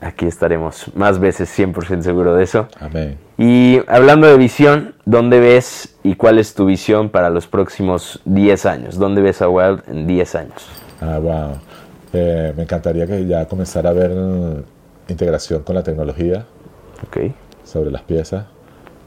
Aquí 0.00 0.26
estaremos 0.26 0.90
más 0.94 1.18
veces, 1.18 1.56
100% 1.58 2.02
seguro 2.02 2.34
de 2.34 2.44
eso. 2.44 2.68
Amén. 2.78 3.16
Y 3.38 3.80
hablando 3.86 4.26
de 4.26 4.36
visión, 4.36 4.94
¿dónde 5.06 5.40
ves 5.40 5.96
y 6.02 6.14
cuál 6.16 6.38
es 6.38 6.54
tu 6.54 6.66
visión 6.66 7.08
para 7.08 7.30
los 7.30 7.46
próximos 7.46 8.20
10 8.26 8.66
años? 8.66 8.98
¿Dónde 8.98 9.22
ves 9.22 9.40
a 9.40 9.48
Wild 9.48 9.82
en 9.88 10.06
10 10.06 10.34
años? 10.34 10.66
Ah, 11.00 11.18
wow. 11.18 11.52
Eh, 12.12 12.52
me 12.56 12.62
encantaría 12.64 13.06
que 13.06 13.26
ya 13.26 13.46
comenzara 13.46 13.90
a 13.90 13.94
mm, 13.94 14.62
integración 15.08 15.62
con 15.62 15.74
la 15.74 15.82
tecnología 15.82 16.44
Ok. 17.06 17.32
sobre 17.64 17.90
las 17.90 18.02
piezas, 18.02 18.44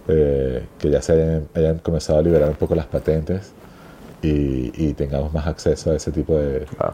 eh, 0.07 0.63
que 0.79 0.89
ya 0.89 1.01
se 1.01 1.13
hayan, 1.13 1.47
hayan 1.53 1.79
comenzado 1.79 2.19
a 2.19 2.21
liberar 2.21 2.49
un 2.49 2.55
poco 2.55 2.75
las 2.75 2.85
patentes 2.87 3.51
y, 4.21 4.71
y 4.75 4.93
tengamos 4.93 5.33
más 5.33 5.47
acceso 5.47 5.91
a 5.91 5.95
ese 5.95 6.11
tipo 6.11 6.37
de, 6.37 6.65
Wow. 6.79 6.93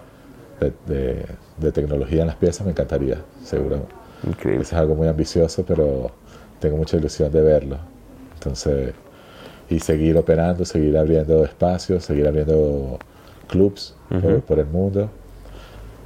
de, 0.60 0.74
de- 0.94 1.26
de 1.58 1.72
tecnología 1.72 2.22
en 2.22 2.28
las 2.28 2.36
piezas, 2.36 2.66
me 2.66 2.72
encantaría, 2.72 3.18
seguro. 3.44 3.82
Increíble. 4.28 4.64
Eso 4.64 4.76
es 4.76 4.82
algo 4.82 4.96
muy 4.96 5.08
ambicioso, 5.08 5.64
pero 5.66 6.12
tengo 6.60 6.78
mucha 6.78 6.98
ilusión 6.98 7.32
de 7.32 7.42
verlo. 7.42 7.78
Entonces, 8.36 8.94
y 9.70 9.80
seguir 9.80 10.18
operando, 10.18 10.66
seguir 10.66 10.98
abriendo 10.98 11.44
espacios, 11.46 12.04
seguir 12.06 12.28
abriendo 12.28 13.00
clubs 13.48 13.94
por, 14.22 14.42
por 14.42 14.60
el 14.60 14.66
mundo, 14.66 15.10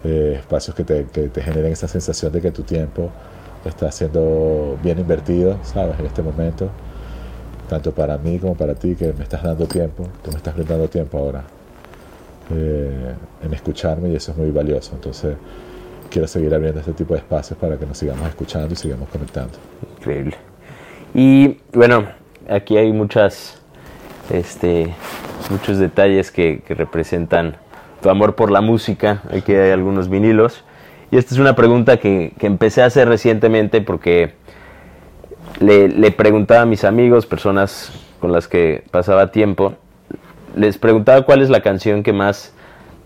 eh, 0.03 0.35
espacios 0.39 0.75
que 0.75 0.83
te, 0.83 1.05
que 1.05 1.27
te 1.29 1.41
generen 1.41 1.71
esa 1.71 1.87
sensación 1.87 2.31
de 2.31 2.41
que 2.41 2.51
tu 2.51 2.63
tiempo 2.63 3.09
está 3.65 3.91
siendo 3.91 4.77
bien 4.83 4.99
invertido, 4.99 5.57
¿sabes? 5.63 5.99
En 5.99 6.05
este 6.05 6.21
momento, 6.21 6.69
tanto 7.67 7.91
para 7.91 8.17
mí 8.17 8.39
como 8.39 8.55
para 8.55 8.73
ti, 8.75 8.95
que 8.95 9.13
me 9.13 9.23
estás 9.23 9.43
dando 9.43 9.65
tiempo, 9.67 10.03
tú 10.23 10.31
me 10.31 10.37
estás 10.37 10.55
brindando 10.55 10.87
tiempo 10.87 11.17
ahora 11.17 11.43
eh, 12.53 13.13
en 13.43 13.53
escucharme 13.53 14.09
y 14.09 14.15
eso 14.15 14.31
es 14.31 14.37
muy 14.37 14.51
valioso. 14.51 14.91
Entonces, 14.95 15.35
quiero 16.09 16.27
seguir 16.27 16.53
abriendo 16.53 16.79
este 16.79 16.93
tipo 16.93 17.13
de 17.13 17.19
espacios 17.19 17.59
para 17.59 17.77
que 17.77 17.85
nos 17.85 17.97
sigamos 17.97 18.27
escuchando 18.27 18.73
y 18.73 18.75
sigamos 18.75 19.09
conectando. 19.09 19.53
Increíble. 19.97 20.35
Y 21.13 21.57
bueno, 21.73 22.07
aquí 22.49 22.77
hay 22.77 22.91
muchas, 22.91 23.61
este, 24.29 24.93
muchos 25.49 25.77
detalles 25.77 26.31
que, 26.31 26.61
que 26.65 26.73
representan 26.73 27.57
tu 28.01 28.09
amor 28.09 28.35
por 28.35 28.51
la 28.51 28.61
música. 28.61 29.23
Aquí 29.31 29.53
hay 29.53 29.71
algunos 29.71 30.09
vinilos. 30.09 30.63
Y 31.11 31.17
esta 31.17 31.33
es 31.33 31.39
una 31.39 31.55
pregunta 31.55 31.97
que, 31.97 32.33
que 32.37 32.47
empecé 32.47 32.81
a 32.81 32.85
hacer 32.85 33.07
recientemente 33.07 33.81
porque 33.81 34.33
le, 35.59 36.11
preguntaba 36.11 36.61
a 36.61 36.65
mis 36.65 36.83
amigos, 36.83 37.25
personas 37.25 37.91
con 38.19 38.31
las 38.31 38.47
que 38.47 38.83
pasaba 38.91 39.31
tiempo, 39.31 39.73
les 40.55 40.77
preguntaba 40.77 41.23
cuál 41.23 41.41
es 41.41 41.49
la 41.49 41.61
canción 41.61 42.03
que 42.03 42.13
más 42.13 42.53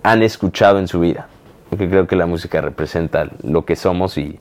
han 0.04 0.24
escuchado 0.24 0.80
en 0.80 0.88
su 0.88 1.00
vida. 1.00 1.28
Porque 1.70 1.90
creo 1.90 2.08
que 2.08 2.16
la 2.16 2.26
música 2.26 2.62
representa 2.62 3.30
lo 3.44 3.66
que 3.66 3.76
somos 3.76 4.18
y, 4.18 4.40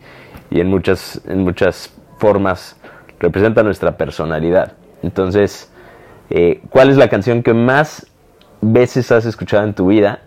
y 0.51 0.61
en, 0.61 0.69
muchas, 0.69 1.21
en 1.27 1.41
muchas 1.41 1.93
formas 2.19 2.77
representa 3.19 3.63
nuestra 3.63 3.97
personalidad. 3.97 4.73
Entonces, 5.03 5.71
eh, 6.31 6.61
¿cuál 6.71 6.91
es 6.91 6.97
la 6.97 7.09
canción 7.09 7.43
que 7.43 7.55
más 7.55 8.11
veces 8.61 9.11
has 9.13 9.25
escuchado 9.25 9.65
en 9.65 9.75
tu 9.75 9.87
vida 9.87 10.21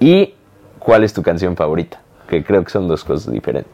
y 0.00 0.34
cuál 0.78 1.04
es 1.04 1.12
tu 1.12 1.22
canción 1.22 1.56
favorita. 1.56 2.00
Que 2.28 2.44
creo 2.44 2.62
que 2.62 2.70
son 2.70 2.86
dos 2.88 3.04
cosas 3.04 3.32
diferentes. 3.32 3.72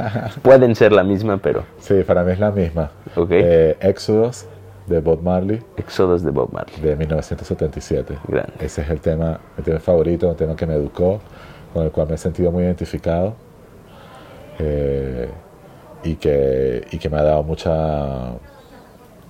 Pueden 0.42 0.74
ser 0.76 0.92
la 0.92 1.02
misma, 1.02 1.38
pero 1.38 1.64
Sí, 1.80 2.02
para 2.06 2.22
mí 2.22 2.32
es 2.32 2.38
la 2.38 2.50
misma. 2.52 2.90
Ok. 3.16 3.30
Eh, 3.32 3.76
Exodus 3.80 4.46
de 4.86 5.00
Bob 5.00 5.20
Marley 5.22 5.60
Éxodos 5.76 6.22
de 6.22 6.30
Bob 6.30 6.52
Marley. 6.52 6.80
de 6.80 6.94
1977. 6.94 8.16
Grande. 8.28 8.52
Ese 8.60 8.82
es 8.82 8.90
el 8.90 9.00
tema, 9.00 9.40
mi 9.58 9.64
tema 9.64 9.80
favorito, 9.80 10.28
un 10.28 10.36
tema 10.36 10.54
que 10.54 10.64
me 10.66 10.74
educó, 10.74 11.20
con 11.74 11.82
el 11.84 11.90
cual 11.90 12.06
me 12.08 12.14
he 12.14 12.18
sentido 12.18 12.52
muy 12.52 12.62
identificado 12.62 13.34
eh, 14.60 15.28
y, 16.04 16.14
que, 16.14 16.86
y 16.92 16.98
que 16.98 17.08
me 17.10 17.18
ha 17.18 17.22
dado 17.24 17.42
mucha, 17.42 18.32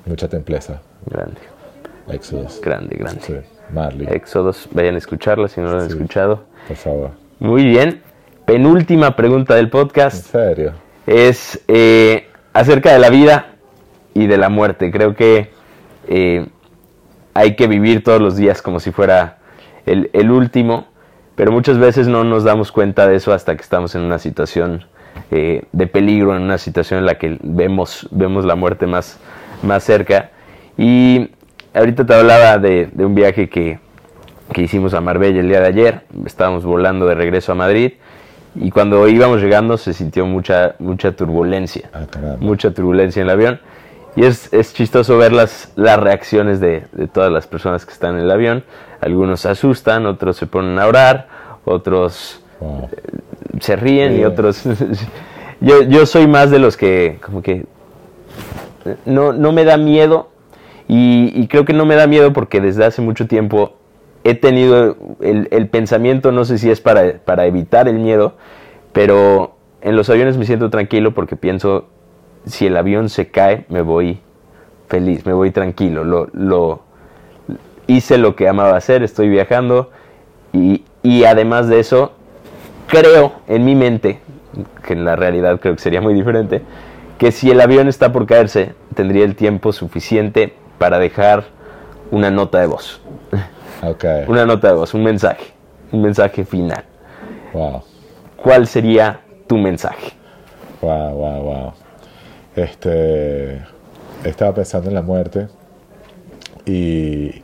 mucha 0.04 0.28
templeza. 0.28 0.80
Grande, 1.06 1.40
Exodus. 2.10 2.60
grande, 2.60 2.96
grande. 2.96 3.20
Sí, 3.22 3.34
Marley, 3.72 4.06
Éxodos, 4.10 4.68
vayan 4.72 4.94
a 4.96 4.98
escucharla 4.98 5.48
si 5.48 5.60
no 5.60 5.68
lo 5.70 5.78
han 5.80 5.88
Sí. 5.88 5.94
escuchado. 5.96 6.44
por 6.68 6.76
favor. 6.76 7.10
Muy 7.38 7.64
bien. 7.64 8.02
Penúltima 8.46 9.16
pregunta 9.16 9.56
del 9.56 9.64
¿En 9.64 9.70
podcast 9.70 10.26
serio? 10.30 10.72
es 11.04 11.60
eh, 11.66 12.28
acerca 12.52 12.92
de 12.92 13.00
la 13.00 13.10
vida 13.10 13.56
y 14.14 14.28
de 14.28 14.38
la 14.38 14.48
muerte. 14.48 14.92
Creo 14.92 15.16
que 15.16 15.50
eh, 16.06 16.46
hay 17.34 17.56
que 17.56 17.66
vivir 17.66 18.04
todos 18.04 18.20
los 18.20 18.36
días 18.36 18.62
como 18.62 18.78
si 18.78 18.92
fuera 18.92 19.38
el, 19.84 20.10
el 20.12 20.30
último, 20.30 20.86
pero 21.34 21.50
muchas 21.50 21.78
veces 21.78 22.06
no 22.06 22.22
nos 22.22 22.44
damos 22.44 22.70
cuenta 22.70 23.08
de 23.08 23.16
eso 23.16 23.32
hasta 23.32 23.56
que 23.56 23.62
estamos 23.62 23.96
en 23.96 24.02
una 24.02 24.20
situación 24.20 24.84
eh, 25.32 25.64
de 25.72 25.86
peligro, 25.88 26.36
en 26.36 26.42
una 26.42 26.58
situación 26.58 27.00
en 27.00 27.06
la 27.06 27.18
que 27.18 27.38
vemos, 27.42 28.06
vemos 28.12 28.44
la 28.44 28.54
muerte 28.54 28.86
más, 28.86 29.18
más 29.64 29.82
cerca. 29.82 30.30
Y 30.78 31.30
ahorita 31.74 32.06
te 32.06 32.14
hablaba 32.14 32.58
de, 32.58 32.90
de 32.92 33.04
un 33.04 33.16
viaje 33.16 33.48
que, 33.48 33.80
que 34.52 34.62
hicimos 34.62 34.94
a 34.94 35.00
Marbella 35.00 35.40
el 35.40 35.48
día 35.48 35.60
de 35.60 35.66
ayer. 35.66 36.02
Estábamos 36.24 36.64
volando 36.64 37.06
de 37.06 37.16
regreso 37.16 37.50
a 37.50 37.56
Madrid 37.56 37.94
y 38.58 38.70
cuando 38.70 39.06
íbamos 39.08 39.40
llegando 39.40 39.76
se 39.76 39.92
sintió 39.92 40.26
mucha, 40.26 40.74
mucha 40.78 41.12
turbulencia 41.12 41.90
Ah, 41.92 42.06
mucha 42.40 42.70
turbulencia 42.72 43.20
en 43.20 43.28
el 43.28 43.32
avión. 43.32 43.60
Y 44.16 44.24
es, 44.24 44.50
es 44.52 44.72
chistoso 44.72 45.18
ver 45.18 45.32
las, 45.32 45.72
las 45.76 46.00
reacciones 46.00 46.58
de, 46.58 46.84
de 46.92 47.06
todas 47.06 47.30
las 47.30 47.46
personas 47.46 47.84
que 47.84 47.92
están 47.92 48.14
en 48.14 48.22
el 48.22 48.30
avión. 48.30 48.64
Algunos 49.00 49.40
se 49.40 49.50
asustan, 49.50 50.06
otros 50.06 50.36
se 50.38 50.46
ponen 50.46 50.78
a 50.78 50.86
orar, 50.86 51.28
otros 51.64 52.42
Wow. 52.58 52.88
se 53.60 53.76
ríen 53.76 54.14
y 54.14 54.18
Sí. 54.18 54.24
otros... 54.24 54.62
yo, 55.60 55.82
yo 55.82 56.06
soy 56.06 56.26
más 56.26 56.50
de 56.50 56.58
los 56.58 56.78
que 56.78 57.18
como 57.22 57.42
que 57.42 57.66
no, 59.04 59.32
no 59.34 59.52
me 59.52 59.64
da 59.64 59.76
miedo 59.76 60.30
y, 60.88 61.32
y 61.38 61.48
creo 61.48 61.64
que 61.66 61.72
no 61.74 61.84
me 61.84 61.94
da 61.96 62.06
miedo 62.06 62.32
porque 62.32 62.60
desde 62.62 62.84
hace 62.86 63.02
mucho 63.02 63.26
tiempo 63.26 63.74
he 64.28 64.34
tenido 64.34 64.96
el, 65.20 65.68
pensamiento, 65.68 66.32
no 66.32 66.44
sé 66.44 66.58
si 66.58 66.70
es 66.70 66.80
para, 66.80 67.18
para 67.24 67.46
evitar 67.46 67.86
el 67.86 67.98
miedo, 67.98 68.34
pero 68.92 69.56
en 69.82 69.94
los 69.94 70.10
aviones 70.10 70.36
me 70.36 70.46
siento 70.46 70.68
tranquilo 70.68 71.14
porque 71.14 71.36
pienso, 71.36 71.86
si 72.44 72.66
el 72.66 72.76
avión 72.76 73.08
se 73.08 73.28
cae, 73.28 73.66
me 73.68 73.82
voy 73.82 74.20
feliz, 74.88 75.24
me 75.26 75.32
voy 75.32 75.52
tranquilo, 75.52 76.04
lo, 76.04 76.28
lo 76.32 76.82
hice 77.86 78.18
lo 78.18 78.34
que 78.34 78.48
amaba 78.48 78.76
hacer, 78.76 79.02
estoy 79.02 79.28
viajando 79.28 79.90
y, 80.52 80.84
y 81.02 81.24
además 81.24 81.68
de 81.68 81.78
eso, 81.78 82.12
creo 82.88 83.34
en 83.46 83.64
mi 83.64 83.76
mente, 83.76 84.18
que 84.84 84.94
en 84.94 85.04
la 85.04 85.14
realidad 85.14 85.60
creo 85.60 85.76
que 85.76 85.82
sería 85.82 86.00
muy 86.00 86.14
diferente, 86.14 86.62
que 87.18 87.30
si 87.30 87.50
el 87.50 87.60
avión 87.60 87.86
está 87.86 88.12
por 88.12 88.26
caerse, 88.26 88.74
tendría 88.94 89.24
el 89.24 89.36
tiempo 89.36 89.72
suficiente 89.72 90.54
para 90.78 90.98
dejar 90.98 91.44
una 92.10 92.30
nota 92.30 92.60
de 92.60 92.66
voz. 92.66 93.00
Ok. 93.82 94.04
Una 94.28 94.44
nota 94.46 94.68
de 94.68 94.74
voz, 94.74 94.94
un 94.94 95.02
mensaje, 95.04 95.46
un 95.92 96.02
mensaje 96.02 96.44
final. 96.44 96.84
Wow. 97.52 97.82
¿Cuál 98.42 98.66
sería 98.66 99.20
tu 99.46 99.56
mensaje? 99.56 100.12
Wow, 100.82 101.14
wow, 101.14 101.42
wow. 101.42 101.72
Este, 102.54 103.60
estaba 104.24 104.54
pensando 104.54 104.88
en 104.88 104.94
la 104.94 105.02
muerte 105.02 105.48
y, 106.64 107.42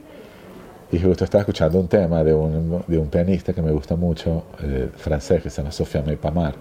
y 0.91 0.99
justo 1.03 1.25
estaba 1.25 1.41
escuchando 1.43 1.79
un 1.79 1.89
tema 1.89 2.25
de 2.25 2.35
un, 2.35 2.83
de 2.87 2.99
un 2.99 3.09
pianista 3.09 3.53
que 3.53 3.63
me 3.63 3.71
gusta 3.71 3.95
mucho, 3.97 4.45
eh, 4.63 4.89
francés, 4.97 5.43
que 5.43 5.51
se 5.51 5.61
llama 5.63 5.73
Sofia 5.73 6.03
Pamar. 6.21 6.55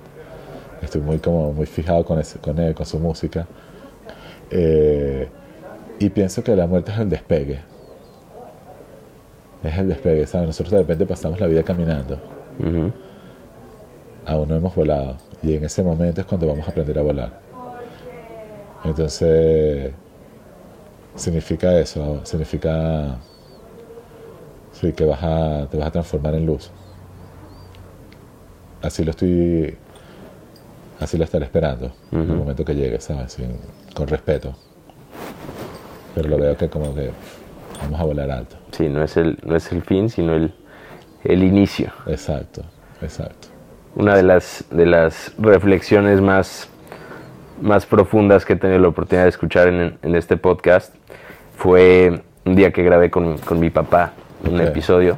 Estoy 0.81 1.01
muy, 1.01 1.19
como, 1.19 1.53
muy 1.53 1.65
fijado 1.65 2.03
con, 2.03 2.19
ese- 2.19 2.39
con 2.39 2.57
él, 2.60 2.73
con 2.73 2.86
su 2.86 2.99
música. 2.99 3.45
Eh, 4.49 5.29
y 5.99 6.10
pienso 6.10 6.43
que 6.43 6.55
la 6.55 6.67
muerte 6.67 6.91
es 6.91 6.99
el 6.99 7.10
despegue. 7.10 7.60
Es 9.63 9.78
el 9.78 9.89
despegue, 9.89 10.26
¿sabes? 10.26 10.47
Nosotros 10.47 10.71
de 10.71 10.78
repente 10.80 11.06
pasamos 11.06 11.39
la 11.39 11.47
vida 11.47 11.63
caminando 11.63 12.19
aún 14.26 14.50
no 14.50 14.56
hemos 14.56 14.74
volado. 14.76 15.17
Y 15.43 15.56
en 15.56 15.63
ese 15.65 15.84
momento 15.84 16.21
es 16.21 16.28
cuando 16.28 16.47
vamos 16.47 16.67
a 16.67 16.71
aprender 16.71 16.97
a 17.00 17.02
volar. 17.02 17.39
Entonces, 18.84 19.91
significa 21.15 21.78
eso, 21.80 22.21
significa 22.26 23.17
sí, 24.71 24.93
que 24.93 25.06
vas 25.06 25.19
a, 25.24 25.67
te 25.69 25.78
vas 25.78 25.88
a 25.88 25.91
transformar 25.91 26.36
en 26.36 26.45
luz. 26.45 26.71
Así 28.82 29.04
lo 29.04 29.12
estoy, 29.12 29.76
así 31.00 31.17
lo 31.17 31.24
estaré 31.24 31.45
esperando, 31.45 31.91
en 32.12 32.21
el 32.21 32.36
momento 32.38 32.65
que 32.65 32.74
llegue, 32.74 33.00
¿sabes? 33.00 33.34
Sin- 33.34 33.60
con 33.93 34.08
respeto. 34.08 34.56
Pero 36.15 36.30
lo 36.30 36.38
veo 36.38 36.58
que 36.58 36.67
como 36.69 36.93
que 36.95 37.12
vamos 37.82 38.00
a 38.00 38.04
volar 38.04 38.32
alto. 38.32 38.56
Sí, 38.72 38.88
no 38.89 39.04
es 39.04 39.17
el, 39.17 39.38
no 39.44 39.56
es 39.56 39.72
el 39.72 39.82
fin, 39.82 40.10
sino 40.10 40.34
el, 40.34 40.54
el 41.24 41.44
inicio. 41.44 41.91
Exacto, 42.08 42.63
exacto. 43.02 43.48
Una 43.96 44.15
de 44.15 44.24
las, 44.24 44.65
de 44.72 44.86
las 44.86 45.34
reflexiones 45.38 46.22
más, 46.22 46.70
más 47.62 47.86
profundas 47.86 48.46
que 48.46 48.54
he 48.54 48.56
tenido 48.56 48.80
la 48.80 48.88
oportunidad 48.88 49.24
de 49.24 49.30
escuchar 49.30 49.67
en, 49.67 49.98
en 50.02 50.15
este 50.15 50.38
podcast 50.38 50.96
fue 51.58 52.22
un 52.46 52.56
día 52.56 52.72
que 52.72 52.84
grabé 52.84 53.12
con, 53.12 53.38
con 53.39 53.60
mi 53.60 53.70
papá 53.70 54.13
un 54.48 54.56
Ok. 54.60 54.67
episodio 54.67 55.17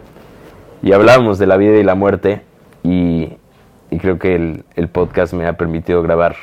y 0.81 0.91
hablábamos 0.91 1.37
de 1.39 1.47
la 1.47 1.55
vida 1.55 1.77
y 1.77 1.83
la 1.83 1.95
muerte 1.95 2.41
y, 2.83 3.29
y 3.89 3.97
creo 3.99 4.19
que 4.19 4.35
el, 4.35 4.65
el 4.75 4.89
podcast 4.89 5.33
me 5.33 5.45
ha 5.47 5.53
permitido 5.53 6.01
grabar 6.01 6.35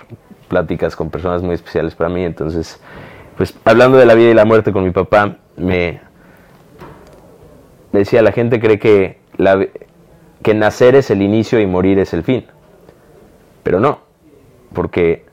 pláticas 0.48 0.96
con 0.96 1.10
personas 1.10 1.42
muy 1.42 1.54
especiales 1.54 1.94
para 1.94 2.08
mí. 2.08 2.24
Entonces, 2.24 2.80
pues 3.36 3.54
hablando 3.64 3.98
de 3.98 4.06
la 4.06 4.14
vida 4.14 4.30
y 4.30 4.34
la 4.34 4.44
muerte 4.46 4.72
con 4.72 4.84
mi 4.84 4.90
papá, 4.90 5.36
me 5.56 6.00
decía, 7.98 8.22
la 8.22 8.32
gente 8.32 8.60
cree 8.60 8.78
que, 8.78 9.18
la, 9.36 9.66
que 10.42 10.54
nacer 10.54 10.94
es 10.94 11.10
el 11.10 11.22
inicio 11.22 11.60
y 11.60 11.66
morir 11.66 11.98
es 11.98 12.12
el 12.14 12.22
fin. 12.22 12.46
Pero 13.62 13.80
no, 13.80 14.00
porque 14.72 15.24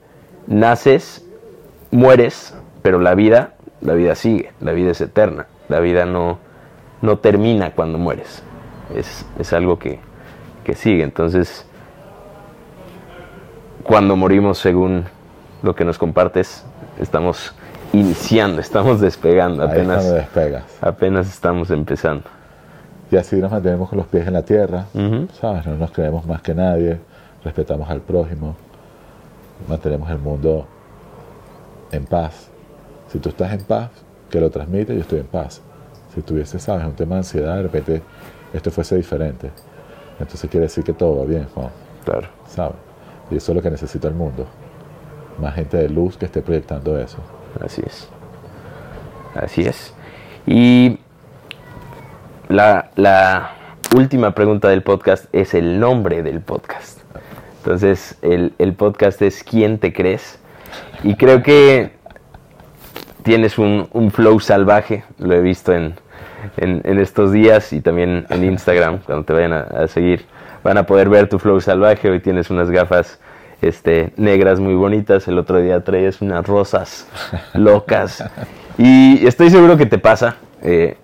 naces, 0.48 1.26
mueres, 1.92 2.56
pero 2.82 3.00
la 3.00 3.16
vida, 3.16 3.54
la 3.82 3.94
vida 3.94 4.16
sigue, 4.16 4.52
la 4.60 4.72
vida 4.72 4.92
es 4.92 5.02
eterna, 5.02 5.48
la 5.70 5.80
vida 5.80 6.06
no, 6.06 6.40
no 7.02 7.20
termina 7.20 7.72
cuando 7.72 7.98
mueres, 7.98 8.44
es, 8.96 9.26
es 9.40 9.54
algo 9.54 9.80
que, 9.80 10.00
que 10.64 10.74
sigue. 10.74 11.04
Entonces, 11.04 11.66
cuando 13.84 14.16
morimos, 14.16 14.58
según 14.58 15.06
lo 15.64 15.76
que 15.76 15.86
nos 15.86 15.98
compartes, 15.98 16.66
estamos 17.00 17.56
iniciando, 17.94 18.60
estamos 18.60 19.00
despegando, 19.00 19.64
apenas, 19.64 20.06
apenas 20.82 21.28
estamos 21.28 21.72
empezando. 21.72 22.24
Y 23.12 23.16
así 23.16 23.38
nos 23.38 23.52
mantenemos 23.52 23.90
con 23.90 23.98
los 23.98 24.08
pies 24.08 24.28
en 24.28 24.34
la 24.34 24.44
tierra. 24.44 24.86
¿sabes? 25.40 25.66
No 25.66 25.76
nos 25.78 25.92
creemos 25.92 26.26
más 26.26 26.42
que 26.42 26.54
nadie, 26.54 27.00
respetamos 27.44 27.90
al 27.90 28.02
prójimo, 28.02 28.56
mantenemos 29.68 30.10
el 30.10 30.18
mundo 30.20 30.68
en 31.92 32.06
paz. 32.06 32.50
Si 33.10 33.20
tú 33.20 33.30
estás 33.30 33.54
en 33.54 33.64
paz, 33.64 33.90
que 34.30 34.42
lo 34.42 34.50
transmite, 34.50 34.94
yo 34.94 35.02
estoy 35.02 35.20
en 35.20 35.28
paz. 35.28 35.62
Si 36.14 36.22
tuviese, 36.22 36.60
¿sabes? 36.60 36.86
Un 36.86 36.94
tema 36.94 37.16
de 37.16 37.20
ansiedad, 37.20 37.56
de 37.56 37.64
repente 37.64 38.02
esto 38.54 38.72
fuese 38.72 38.96
diferente. 38.98 39.52
Entonces 40.20 40.50
quiere 40.50 40.66
decir 40.66 40.84
que 40.84 40.94
todo 40.94 41.20
va 41.20 41.26
bien, 41.26 41.48
Juan, 41.54 41.70
Claro. 42.04 42.28
¿sabes? 42.48 42.76
Y 43.32 43.38
eso 43.38 43.52
es 43.52 43.56
lo 43.56 43.62
que 43.62 43.70
necesita 43.72 44.08
el 44.08 44.16
mundo. 44.16 44.46
Más 45.40 45.54
gente 45.56 45.78
de 45.78 45.88
luz 45.90 46.18
que 46.18 46.26
esté 46.26 46.42
proyectando 46.42 46.98
eso. 46.98 47.20
Así 47.64 47.82
es. 47.86 48.10
Así 49.36 49.62
es. 49.62 49.94
Y 50.46 51.00
la, 52.50 53.52
última 53.96 54.32
pregunta 54.32 54.68
del 54.70 54.82
podcast 54.84 55.26
es 55.34 55.54
el 55.54 55.80
nombre 55.80 56.24
del 56.24 56.42
podcast. 56.42 57.00
Entonces, 57.60 58.18
el, 58.22 58.54
el 58.60 58.74
podcast 58.74 59.22
es 59.22 59.44
¿Quién 59.44 59.78
te 59.80 59.94
crees? 59.94 60.40
Y 61.04 61.16
creo 61.16 61.42
que 61.44 61.92
tienes 63.24 63.58
un, 63.58 63.88
flow 64.14 64.40
salvaje, 64.40 65.04
lo 65.20 65.34
he 65.34 65.42
visto 65.42 65.74
en, 65.74 65.96
en- 66.58 66.82
estos 67.00 67.32
días 67.32 67.74
y 67.74 67.82
también 67.82 68.26
en 68.30 68.44
Instagram, 68.44 69.00
cuando 69.00 69.26
te 69.26 69.34
vayan 69.34 69.54
a, 69.54 69.62
a 69.62 69.88
seguir, 69.88 70.26
van 70.64 70.78
a 70.78 70.86
poder 70.86 71.10
ver 71.10 71.28
tu 71.30 71.40
flow 71.40 71.60
salvaje. 71.62 72.10
Hoy 72.10 72.20
tienes 72.20 72.50
unas 72.50 72.70
gafas 72.70 73.20
este, 73.62 74.14
negras 74.18 74.60
muy 74.60 74.76
bonitas, 74.76 75.28
el 75.28 75.38
otro 75.40 75.60
día 75.60 75.84
traías 75.84 76.22
unas 76.22 76.46
rosas 76.46 77.08
locas. 77.54 78.24
Y 78.78 79.26
estoy 79.26 79.50
seguro 79.50 79.78
que 79.78 79.86
te 79.86 79.98
pasa. 79.98 80.36
eh, 80.62 80.98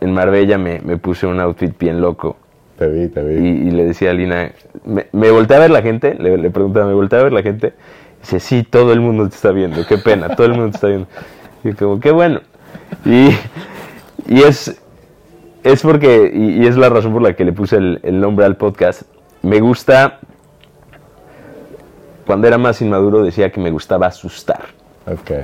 en 0.00 0.12
Marbella 0.12 0.58
me, 0.58 0.80
me 0.80 0.96
puse 0.96 1.26
un 1.26 1.40
outfit 1.40 1.76
bien 1.78 2.00
loco. 2.00 2.36
Te 2.78 2.88
vi, 2.88 3.08
te 3.08 3.22
vi. 3.22 3.34
Y, 3.34 3.68
y 3.68 3.70
le 3.70 3.84
decía 3.84 4.10
a 4.10 4.14
Lina, 4.14 4.52
me, 4.84 5.06
me 5.12 5.30
volteé 5.30 5.56
a 5.56 5.60
ver 5.60 5.70
la 5.70 5.82
gente, 5.82 6.14
le, 6.14 6.38
le 6.38 6.50
preguntaba, 6.50 6.86
¿me 6.86 6.94
volteé 6.94 7.20
a 7.20 7.22
ver 7.24 7.32
la 7.32 7.42
gente? 7.42 7.74
Dice, 8.20 8.40
sí, 8.40 8.62
todo 8.62 8.92
el 8.92 9.00
mundo 9.00 9.28
te 9.28 9.34
está 9.34 9.50
viendo, 9.50 9.86
qué 9.86 9.98
pena, 9.98 10.34
todo 10.34 10.46
el 10.46 10.52
mundo 10.52 10.70
te 10.70 10.76
está 10.76 10.86
viendo. 10.88 11.06
Y 11.64 11.72
como, 11.72 12.00
qué 12.00 12.10
bueno. 12.10 12.40
Y, 13.04 13.30
y 14.26 14.42
es, 14.42 14.80
es 15.62 15.82
porque, 15.82 16.30
y, 16.32 16.62
y 16.62 16.66
es 16.66 16.76
la 16.76 16.88
razón 16.88 17.12
por 17.12 17.22
la 17.22 17.34
que 17.34 17.44
le 17.44 17.52
puse 17.52 17.76
el, 17.76 18.00
el 18.02 18.20
nombre 18.20 18.46
al 18.46 18.56
podcast. 18.56 19.02
Me 19.42 19.60
gusta, 19.60 20.20
cuando 22.26 22.46
era 22.46 22.58
más 22.58 22.80
inmaduro 22.82 23.22
decía 23.22 23.50
que 23.50 23.60
me 23.60 23.70
gustaba 23.70 24.06
asustar. 24.06 24.80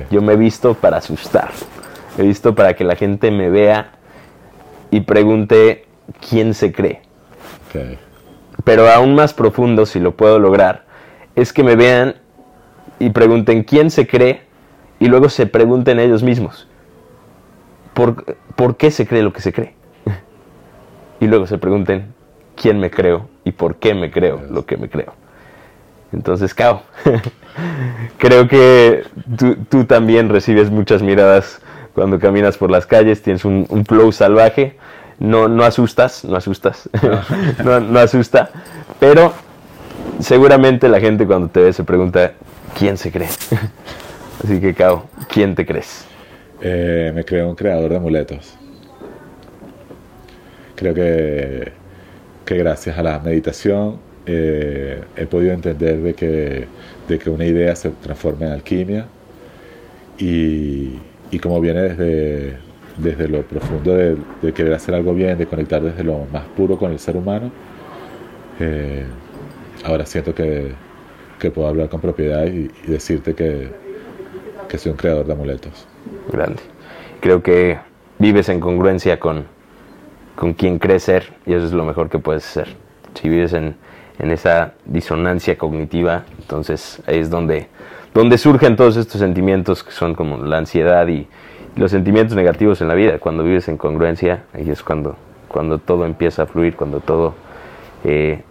Yo 0.09 0.21
me 0.21 0.33
he 0.33 0.37
visto 0.37 0.75
para 0.75 0.97
asustar. 0.97 1.49
He 2.17 2.23
visto 2.23 2.55
para 2.55 2.73
que 2.73 2.83
la 2.83 2.95
gente 2.95 3.31
me 3.31 3.49
vea 3.49 3.96
y 4.91 5.01
pregunte 5.01 5.85
quién 6.29 6.53
se 6.53 6.71
cree. 6.71 7.01
Pero 8.63 8.89
aún 8.89 9.15
más 9.15 9.33
profundo, 9.33 9.85
si 9.85 9.99
lo 9.99 10.15
puedo 10.15 10.39
lograr, 10.39 10.85
es 11.35 11.53
que 11.53 11.63
me 11.63 11.75
vean 11.75 12.15
y 12.99 13.11
pregunten 13.11 13.63
quién 13.63 13.91
se 13.91 14.07
cree 14.07 14.41
y 14.99 15.07
luego 15.07 15.29
se 15.29 15.45
pregunten 15.45 15.99
ellos 15.99 16.23
mismos. 16.23 16.67
¿Por, 17.93 18.37
por 18.55 18.77
qué 18.77 18.91
se 18.91 19.07
cree 19.07 19.21
lo 19.21 19.33
que 19.33 19.41
se 19.41 19.53
cree? 19.53 19.73
Y 21.19 21.25
luego 21.25 21.47
se 21.47 21.57
pregunten 21.57 22.13
quién 22.55 22.79
me 22.79 22.91
creo 22.91 23.27
y 23.43 23.51
por 23.51 23.77
qué 23.77 23.95
me 23.95 24.11
creo 24.11 24.41
lo 24.51 24.65
que 24.67 24.77
me 24.77 24.87
creo. 24.87 25.13
Entonces, 26.13 26.53
Cao, 26.53 26.83
creo 28.17 28.47
que 28.47 29.03
tú, 29.37 29.55
tú 29.69 29.85
también 29.85 30.29
recibes 30.29 30.69
muchas 30.69 31.01
miradas 31.01 31.59
cuando 31.97 32.19
caminas 32.19 32.59
por 32.59 32.69
las 32.69 32.85
calles, 32.85 33.23
tienes 33.23 33.43
un, 33.43 33.65
flow 33.87 34.11
salvaje, 34.11 34.75
no, 35.17 35.47
no 35.47 35.63
asustas, 35.63 36.23
no 36.23 36.35
asustas, 36.35 36.87
no, 37.65 37.79
no 37.79 37.97
asusta, 37.97 38.51
pero 38.99 39.33
seguramente 40.19 40.89
la 40.89 40.99
gente 40.99 41.25
cuando 41.25 41.47
te 41.47 41.59
ve 41.59 41.73
se 41.73 41.83
pregunta, 41.83 42.33
¿quién 42.77 42.97
se 42.97 43.11
cree? 43.11 43.29
Así 44.43 44.61
que, 44.61 44.75
Cao, 44.75 45.07
¿quién 45.27 45.55
te 45.55 45.65
crees? 45.65 46.05
Eh, 46.61 47.11
me 47.15 47.25
creo 47.25 47.49
un 47.49 47.55
creador 47.55 47.89
de 47.89 47.97
amuletos. 47.97 48.53
Creo 50.75 50.93
que, 50.93 51.71
que 52.45 52.57
gracias 52.59 52.95
a 52.95 53.01
la 53.01 53.17
meditación 53.17 53.97
eh, 54.27 55.01
he 55.15 55.25
podido 55.25 55.51
entender 55.51 55.97
de 55.97 56.13
que, 56.13 56.67
de 57.09 57.17
que 57.17 57.29
una 57.31 57.45
idea 57.45 57.75
se 57.75 57.89
transforma 57.89 58.45
en 58.45 58.51
alquimia 58.51 59.07
y, 60.19 60.99
y 61.31 61.39
como 61.39 61.59
viene 61.61 61.81
desde, 61.81 62.57
desde 62.97 63.27
lo 63.27 63.41
profundo 63.41 63.95
de, 63.95 64.17
de 64.41 64.53
querer 64.53 64.73
hacer 64.73 64.95
algo 64.95 65.13
bien, 65.13 65.37
de 65.37 65.45
conectar 65.45 65.81
desde 65.81 66.03
lo 66.03 66.25
más 66.31 66.45
puro 66.55 66.77
con 66.77 66.91
el 66.91 66.99
ser 66.99 67.15
humano, 67.15 67.51
eh, 68.59 69.05
ahora 69.83 70.05
siento 70.05 70.33
que, 70.33 70.71
que 71.39 71.51
puedo 71.51 71.67
hablar 71.67 71.89
con 71.89 72.01
propiedad 72.01 72.45
y, 72.45 72.71
y 72.85 72.87
decirte 72.87 73.33
que, 73.35 73.69
que 74.67 74.77
soy 74.77 74.91
un 74.91 74.97
creador 74.97 75.25
de 75.25 75.33
amuletos. 75.33 75.87
Grande. 76.31 76.61
Creo 77.19 77.41
que 77.41 77.77
vives 78.19 78.49
en 78.49 78.59
congruencia 78.59 79.19
con, 79.19 79.45
con 80.35 80.53
quien 80.53 80.79
crees 80.79 81.03
ser 81.03 81.33
y 81.45 81.53
eso 81.53 81.65
es 81.65 81.73
lo 81.73 81.85
mejor 81.85 82.09
que 82.09 82.19
puedes 82.19 82.43
ser. 82.43 82.75
Si 83.13 83.29
vives 83.29 83.53
en, 83.53 83.75
en 84.19 84.31
esa 84.31 84.73
disonancia 84.85 85.57
cognitiva, 85.57 86.25
entonces 86.39 87.01
ahí 87.05 87.19
es 87.19 87.29
donde, 87.29 87.67
donde 88.17 88.39
surgen 88.39 88.75
todos 88.75 88.97
estos 88.97 89.21
sentimientos 89.21 89.83
que 89.83 89.91
son 89.91 90.15
como 90.15 90.43
la 90.43 90.57
ansiedad 90.57 91.07
y 91.07 91.27
los 91.75 91.91
sentimientos 91.91 92.35
negativos 92.35 92.81
en 92.81 92.87
la 92.87 92.95
vida. 92.95 93.19
Cuando 93.19 93.43
vives 93.43 93.67
en 93.67 93.77
congruencia, 93.77 94.45
ahí 94.53 94.71
es 94.71 94.81
cuando, 94.81 95.15
cuando 95.47 95.77
todo 95.77 96.03
empieza 96.03 96.41
a 96.41 96.45
fluir, 96.47 96.75
cuando 96.75 96.99
todo, 96.99 97.35
eh, 98.03 98.41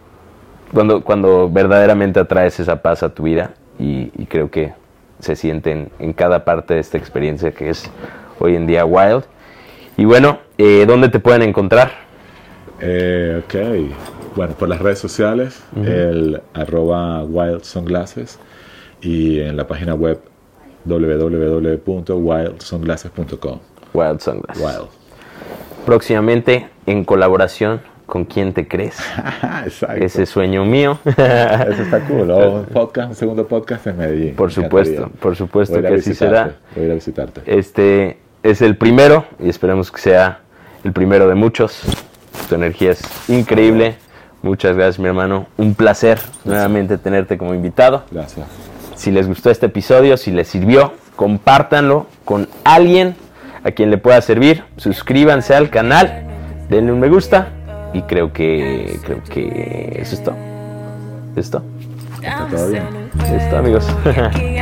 cuando, 0.73 1.03
cuando 1.03 1.51
verdaderamente 1.51 2.21
atraes 2.21 2.61
esa 2.61 2.81
paz 2.81 3.03
a 3.03 3.09
tu 3.09 3.25
vida 3.25 3.55
y, 3.77 4.13
y 4.17 4.27
creo 4.27 4.53
que 4.53 4.73
se 5.19 5.35
sienten 5.35 5.91
en 5.99 6.13
cada 6.13 6.45
parte 6.45 6.75
de 6.75 6.81
esta 6.81 6.97
experiencia 6.97 7.51
que 7.51 7.69
es 7.69 7.91
hoy 8.39 8.55
en 8.55 8.69
día 8.69 8.85
Wild. 8.85 9.25
Y 9.97 10.05
bueno, 10.05 10.39
eh, 10.59 10.85
¿dónde 10.87 11.09
te 11.09 11.19
pueden 11.19 11.43
encontrar? 11.43 11.91
Eh, 12.81 13.43
ok, 13.45 14.37
bueno, 14.37 14.55
por 14.55 14.69
las 14.69 14.81
redes 14.81 15.01
sociales, 15.01 15.61
el 15.75 16.41
arroba 16.55 17.25
wild 17.25 17.65
sunglasses 17.65 18.39
y 19.01 19.41
en 19.41 19.57
la 19.57 19.67
página 19.67 19.95
web 19.95 20.21
www.wildsunglasses.com. 20.85 23.59
Wild 23.93 24.21
Sunglasses. 24.21 24.63
Wild. 24.63 24.87
Próximamente 25.85 26.69
en 26.87 27.05
colaboración 27.05 27.81
con 28.07 28.25
quién 28.25 28.53
te 28.53 28.69
crees. 28.69 28.97
Exacto. 29.65 30.05
Ese 30.05 30.27
sueño 30.27 30.65
mío. 30.65 30.99
Eso 31.05 31.83
está 31.83 32.01
cool. 32.07 32.31
O 32.31 32.51
un 32.61 32.67
podcast, 32.67 33.09
un 33.11 33.17
segundo 33.17 33.47
podcast 33.47 33.87
en 33.89 33.99
Medellín. 33.99 34.37
Por 34.37 34.53
supuesto, 34.53 35.11
por 35.21 35.37
supuesto 35.37 35.75
Voy 35.75 35.83
que 35.83 35.95
así 35.95 36.15
será. 36.15 36.57
Voy 36.75 36.85
a 36.85 36.87
ir 36.87 36.93
a 36.93 36.95
visitarte. 36.95 37.43
Este 37.47 38.19
es 38.43 38.63
el 38.63 38.77
primero 38.77 39.27
y 39.41 39.49
esperemos 39.49 39.91
que 39.91 40.01
sea 40.01 40.41
el 40.85 40.93
primero 40.93 41.29
de 41.29 41.35
muchos. 41.35 41.83
Tu 42.49 42.55
energía 42.55 42.93
es 42.93 43.03
increíble. 43.29 43.97
Muchas 44.43 44.77
gracias, 44.77 45.01
mi 45.01 45.09
hermano. 45.09 45.47
Un 45.57 45.75
placer 45.75 46.21
nuevamente 46.45 46.99
tenerte 46.99 47.37
como 47.37 47.55
invitado. 47.55 48.05
Gracias. 48.13 48.47
Si 48.97 49.11
les 49.11 49.29
gustó 49.29 49.51
este 49.51 49.67
episodio, 49.67 50.17
si 50.17 50.31
les 50.31 50.49
sirvió, 50.49 50.95
compártanlo 51.17 52.07
con 52.25 52.49
alguien 52.65 53.15
a 53.63 53.71
quien 53.71 53.91
le 53.91 53.99
pueda 53.99 54.21
servir. 54.23 54.65
Suscríbanse 54.79 55.55
al 55.55 55.71
canal, 55.71 56.25
denle 56.69 56.93
un 56.93 57.01
me 57.01 57.09
gusta 57.09 57.49
y 57.93 58.03
creo 58.03 58.33
que 58.33 58.99
creo 59.05 59.23
que 59.23 59.99
es 60.01 60.13
esto. 60.13 60.35
¿Esto? 61.37 61.63
¿Está? 62.23 62.49
Listo, 63.31 63.57
amigos. 63.57 63.87